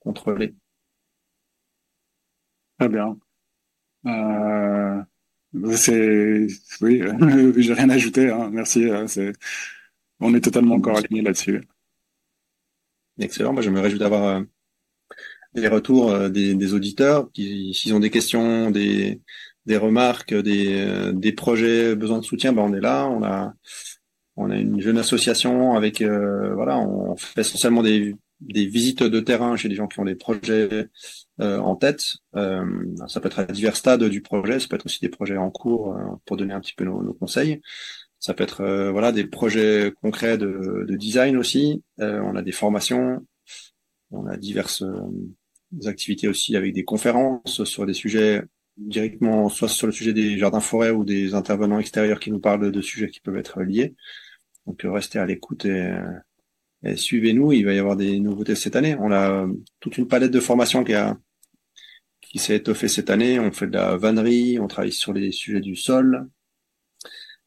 contrôler. 0.00 0.54
Très 2.78 2.88
bien. 2.88 3.20
Euh, 4.06 5.02
c'est 5.76 6.46
oui, 6.80 7.02
j'ai 7.56 7.72
rien 7.72 7.90
à 7.90 7.94
ajouter. 7.94 8.30
Hein. 8.30 8.50
Merci. 8.52 8.88
Euh, 8.88 9.06
c'est 9.06 9.32
on 10.20 10.34
est 10.34 10.40
totalement 10.40 10.76
encore 10.76 10.98
aligné 10.98 11.22
là-dessus. 11.22 11.66
Excellent. 13.18 13.52
Moi, 13.52 13.62
je 13.62 13.70
me 13.70 13.80
réjouis 13.80 13.98
d'avoir 13.98 14.24
euh, 14.24 14.42
des 15.54 15.68
retours 15.68 16.10
euh, 16.10 16.28
des, 16.28 16.54
des, 16.54 16.74
auditeurs 16.74 17.30
qui, 17.32 17.74
s'ils 17.74 17.94
ont 17.94 18.00
des 18.00 18.10
questions, 18.10 18.70
des, 18.70 19.20
des 19.66 19.76
remarques, 19.76 20.34
des, 20.34 21.12
des 21.14 21.32
projets, 21.32 21.96
besoin 21.96 22.18
de 22.18 22.24
soutien, 22.24 22.52
ben 22.52 22.62
on 22.62 22.74
est 22.74 22.80
là. 22.80 23.08
On 23.08 23.22
a 23.24 23.54
on 24.36 24.50
a 24.50 24.56
une 24.56 24.80
jeune 24.80 24.98
association 24.98 25.74
avec 25.74 26.02
voilà, 26.02 26.78
on 26.78 27.16
fait 27.16 27.40
essentiellement 27.40 27.82
des 27.82 28.16
des 28.40 28.66
visites 28.66 29.02
de 29.02 29.20
terrain 29.20 29.56
chez 29.56 29.68
des 29.68 29.74
gens 29.74 29.86
qui 29.86 30.00
ont 30.00 30.04
des 30.04 30.14
projets 30.14 30.88
en 31.40 31.76
tête. 31.76 32.16
Euh, 32.36 32.64
ça 33.08 33.20
peut 33.20 33.28
être 33.28 33.38
à 33.38 33.44
divers 33.46 33.76
stades 33.76 34.04
du 34.04 34.20
projet, 34.20 34.60
ça 34.60 34.68
peut 34.68 34.76
être 34.76 34.86
aussi 34.86 35.00
des 35.00 35.08
projets 35.08 35.36
en 35.36 35.50
cours 35.50 35.96
euh, 35.96 36.02
pour 36.26 36.36
donner 36.36 36.52
un 36.52 36.60
petit 36.60 36.74
peu 36.74 36.84
nos, 36.84 37.14
conseils. 37.14 37.60
Ça 38.18 38.34
peut 38.34 38.44
être 38.44 38.90
voilà 38.92 39.12
des 39.12 39.24
projets 39.24 39.92
concrets 40.02 40.36
de, 40.36 40.84
de 40.86 40.96
design 40.96 41.38
aussi. 41.38 41.82
on 41.98 42.36
a 42.36 42.42
des 42.42 42.52
formations, 42.52 43.26
on 44.10 44.26
a 44.26 44.36
diverses 44.36 44.84
activités 45.86 46.28
aussi 46.28 46.54
avec 46.54 46.74
des 46.74 46.84
conférences 46.84 47.64
sur 47.64 47.86
des 47.86 47.94
sujets 47.94 48.42
directement, 48.76 49.48
soit 49.48 49.68
sur 49.68 49.86
le 49.86 49.92
sujet 49.94 50.12
des 50.12 50.36
jardins 50.36 50.60
forêts 50.60 50.90
ou 50.90 51.02
des 51.02 51.32
intervenants 51.32 51.78
extérieurs 51.78 52.20
qui 52.20 52.30
nous 52.30 52.40
parlent 52.40 52.70
de 52.70 52.80
sujets 52.82 53.08
qui 53.08 53.20
peuvent 53.20 53.38
être 53.38 53.62
liés. 53.62 53.94
Donc 54.66 54.82
restez 54.84 55.18
à 55.18 55.24
l'écoute 55.24 55.64
et 55.64 56.96
suivez-nous, 56.96 57.52
il 57.52 57.64
va 57.64 57.74
y 57.74 57.78
avoir 57.78 57.96
des 57.96 58.18
nouveautés 58.20 58.54
cette 58.54 58.76
année. 58.76 58.96
On 59.00 59.12
a 59.12 59.46
toute 59.80 59.98
une 59.98 60.08
palette 60.08 60.30
de 60.30 60.40
formations 60.40 60.84
qui 60.84 60.94
a 60.94 61.16
qui 62.30 62.38
s'est 62.38 62.56
étoffée 62.56 62.88
cette 62.88 63.10
année. 63.10 63.38
On 63.38 63.52
fait 63.52 63.66
de 63.66 63.72
la 63.72 63.96
vannerie, 63.96 64.58
on 64.58 64.68
travaille 64.68 64.92
sur 64.92 65.12
les 65.12 65.32
sujets 65.32 65.60
du 65.60 65.74
sol, 65.76 66.28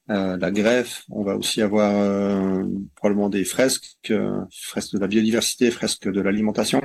euh, 0.10 0.38
la 0.38 0.52
greffe. 0.52 1.06
On 1.10 1.24
va 1.24 1.38
aussi 1.38 1.62
avoir 1.62 1.96
euh, 1.96 2.66
probablement 2.96 3.30
des 3.30 3.46
fresques, 3.46 3.96
euh, 4.12 4.42
fresques 4.52 4.94
de 4.94 5.00
la 5.00 5.08
biodiversité, 5.08 5.72
fresques 5.72 6.10
de 6.12 6.22
l'alimentation, 6.22 6.82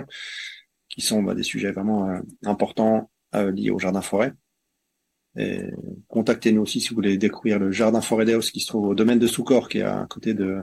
qui 0.89 1.01
sont 1.01 1.23
bah, 1.23 1.35
des 1.35 1.43
sujets 1.43 1.73
vraiment 1.73 2.09
importants 2.45 3.11
liés 3.35 3.71
au 3.71 3.79
jardin 3.79 4.01
forêt. 4.01 4.33
Et 5.37 5.61
contactez-nous 6.09 6.63
aussi 6.63 6.81
si 6.81 6.89
vous 6.89 6.95
voulez 6.95 7.19
découvrir 7.19 7.59
le 7.59 7.71
jardin 7.71 8.01
forêt 8.01 8.25
d'Eos 8.25 8.51
qui 8.53 8.61
se 8.61 8.67
trouve 8.69 8.89
au 8.89 8.95
domaine 8.95 9.19
de 9.19 9.27
Soucor, 9.27 9.69
qui 9.69 9.79
est 9.79 9.83
à 9.83 10.07
côté 10.09 10.35
de 10.35 10.63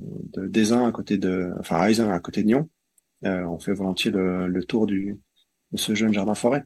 de 0.00 0.72
à 0.72 0.92
côté 0.92 1.18
de, 1.18 1.52
enfin 1.60 1.76
à 1.76 2.14
à 2.14 2.20
côté 2.20 2.42
de 2.42 2.48
Nyon. 2.48 2.70
On 3.22 3.58
fait 3.58 3.74
volontiers 3.74 4.10
le, 4.10 4.64
tour 4.64 4.86
du, 4.86 5.20
de 5.72 5.78
ce 5.78 5.94
jeune 5.94 6.12
jardin 6.12 6.34
forêt. 6.34 6.64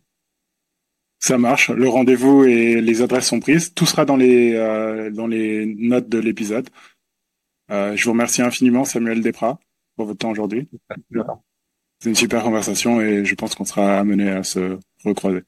Ça 1.18 1.38
marche. 1.38 1.70
Le 1.70 1.88
rendez-vous 1.88 2.44
et 2.44 2.80
les 2.80 3.02
adresses 3.02 3.28
sont 3.28 3.40
prises. 3.40 3.72
Tout 3.74 3.86
sera 3.86 4.04
dans 4.04 4.16
les 4.16 4.54
euh, 4.54 5.10
dans 5.10 5.26
les 5.26 5.66
notes 5.66 6.08
de 6.08 6.18
l'épisode. 6.18 6.68
Euh, 7.70 7.96
je 7.96 8.04
vous 8.04 8.12
remercie 8.12 8.42
infiniment, 8.42 8.84
Samuel 8.84 9.22
Desprats, 9.22 9.58
pour 9.96 10.06
votre 10.06 10.18
temps 10.18 10.30
aujourd'hui. 10.30 10.68
C'est 11.98 12.10
une 12.10 12.14
super 12.14 12.42
conversation 12.42 13.00
et 13.00 13.24
je 13.24 13.34
pense 13.34 13.54
qu'on 13.54 13.64
sera 13.64 13.98
amené 13.98 14.28
à 14.30 14.42
se 14.42 14.78
recroiser. 15.04 15.42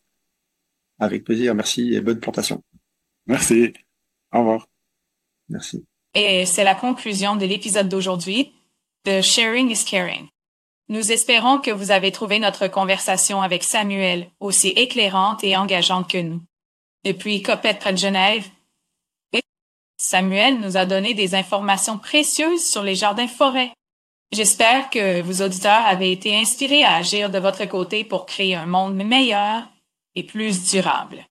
Avec 0.98 1.24
plaisir, 1.24 1.54
merci 1.54 1.94
et 1.94 2.00
bonne 2.00 2.18
plantation. 2.18 2.64
Merci. 3.26 3.74
Au 4.32 4.38
revoir. 4.38 4.68
Merci. 5.48 5.84
Et 6.14 6.46
c'est 6.46 6.64
la 6.64 6.74
conclusion 6.74 7.36
de 7.36 7.46
l'épisode 7.46 7.88
d'aujourd'hui 7.88 8.52
de 9.04 9.20
Sharing 9.20 9.70
is 9.70 9.84
Caring. 9.84 10.28
Nous 10.90 11.12
espérons 11.12 11.58
que 11.58 11.70
vous 11.70 11.90
avez 11.90 12.12
trouvé 12.12 12.38
notre 12.38 12.66
conversation 12.66 13.42
avec 13.42 13.62
Samuel 13.62 14.30
aussi 14.40 14.68
éclairante 14.68 15.44
et 15.44 15.56
engageante 15.56 16.10
que 16.10 16.18
nous. 16.18 16.40
Depuis 17.04 17.42
Copette 17.42 17.78
près 17.78 17.92
de 17.92 17.98
Genève, 17.98 18.48
Samuel 19.98 20.60
nous 20.60 20.76
a 20.76 20.86
donné 20.86 21.12
des 21.12 21.34
informations 21.34 21.98
précieuses 21.98 22.64
sur 22.64 22.82
les 22.82 22.94
jardins 22.94 23.28
forêts. 23.28 23.72
J'espère 24.32 24.90
que 24.90 25.20
vos 25.22 25.44
auditeurs 25.44 25.84
avaient 25.84 26.12
été 26.12 26.36
inspirés 26.36 26.84
à 26.84 26.96
agir 26.96 27.30
de 27.30 27.38
votre 27.38 27.64
côté 27.64 28.04
pour 28.04 28.24
créer 28.24 28.54
un 28.54 28.66
monde 28.66 28.94
meilleur 28.94 29.64
et 30.14 30.22
plus 30.22 30.70
durable. 30.70 31.26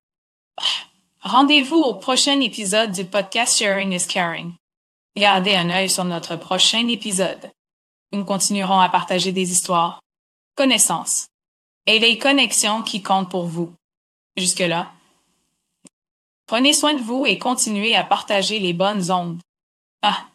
Rendez-vous 1.22 1.78
au 1.78 1.96
prochain 1.96 2.40
épisode 2.42 2.92
du 2.92 3.06
podcast 3.06 3.58
Sharing 3.58 3.94
is 3.94 4.08
Caring. 4.08 4.54
Gardez 5.16 5.56
un 5.56 5.70
œil 5.70 5.90
sur 5.90 6.04
notre 6.04 6.36
prochain 6.36 6.88
épisode 6.88 7.52
nous 8.12 8.26
continuerons 8.26 8.80
à 8.80 8.90
partager 8.90 9.32
des 9.32 9.52
histoires, 9.52 10.02
connaissances 10.56 11.28
et 11.86 12.00
les 12.00 12.18
connexions 12.18 12.84
qui 12.84 13.02
comptent 13.02 13.32
pour 13.32 13.46
vous. 13.46 13.74
Jusque-là, 14.36 14.92
prenez 16.46 16.74
soin 16.74 16.94
de 16.94 17.02
vous 17.02 17.26
et 17.26 17.38
continuez 17.38 17.96
à 17.96 18.04
partager 18.04 18.60
les 18.60 18.74
bonnes 18.74 19.12
ondes. 19.12 19.42
Ah! 20.02 20.28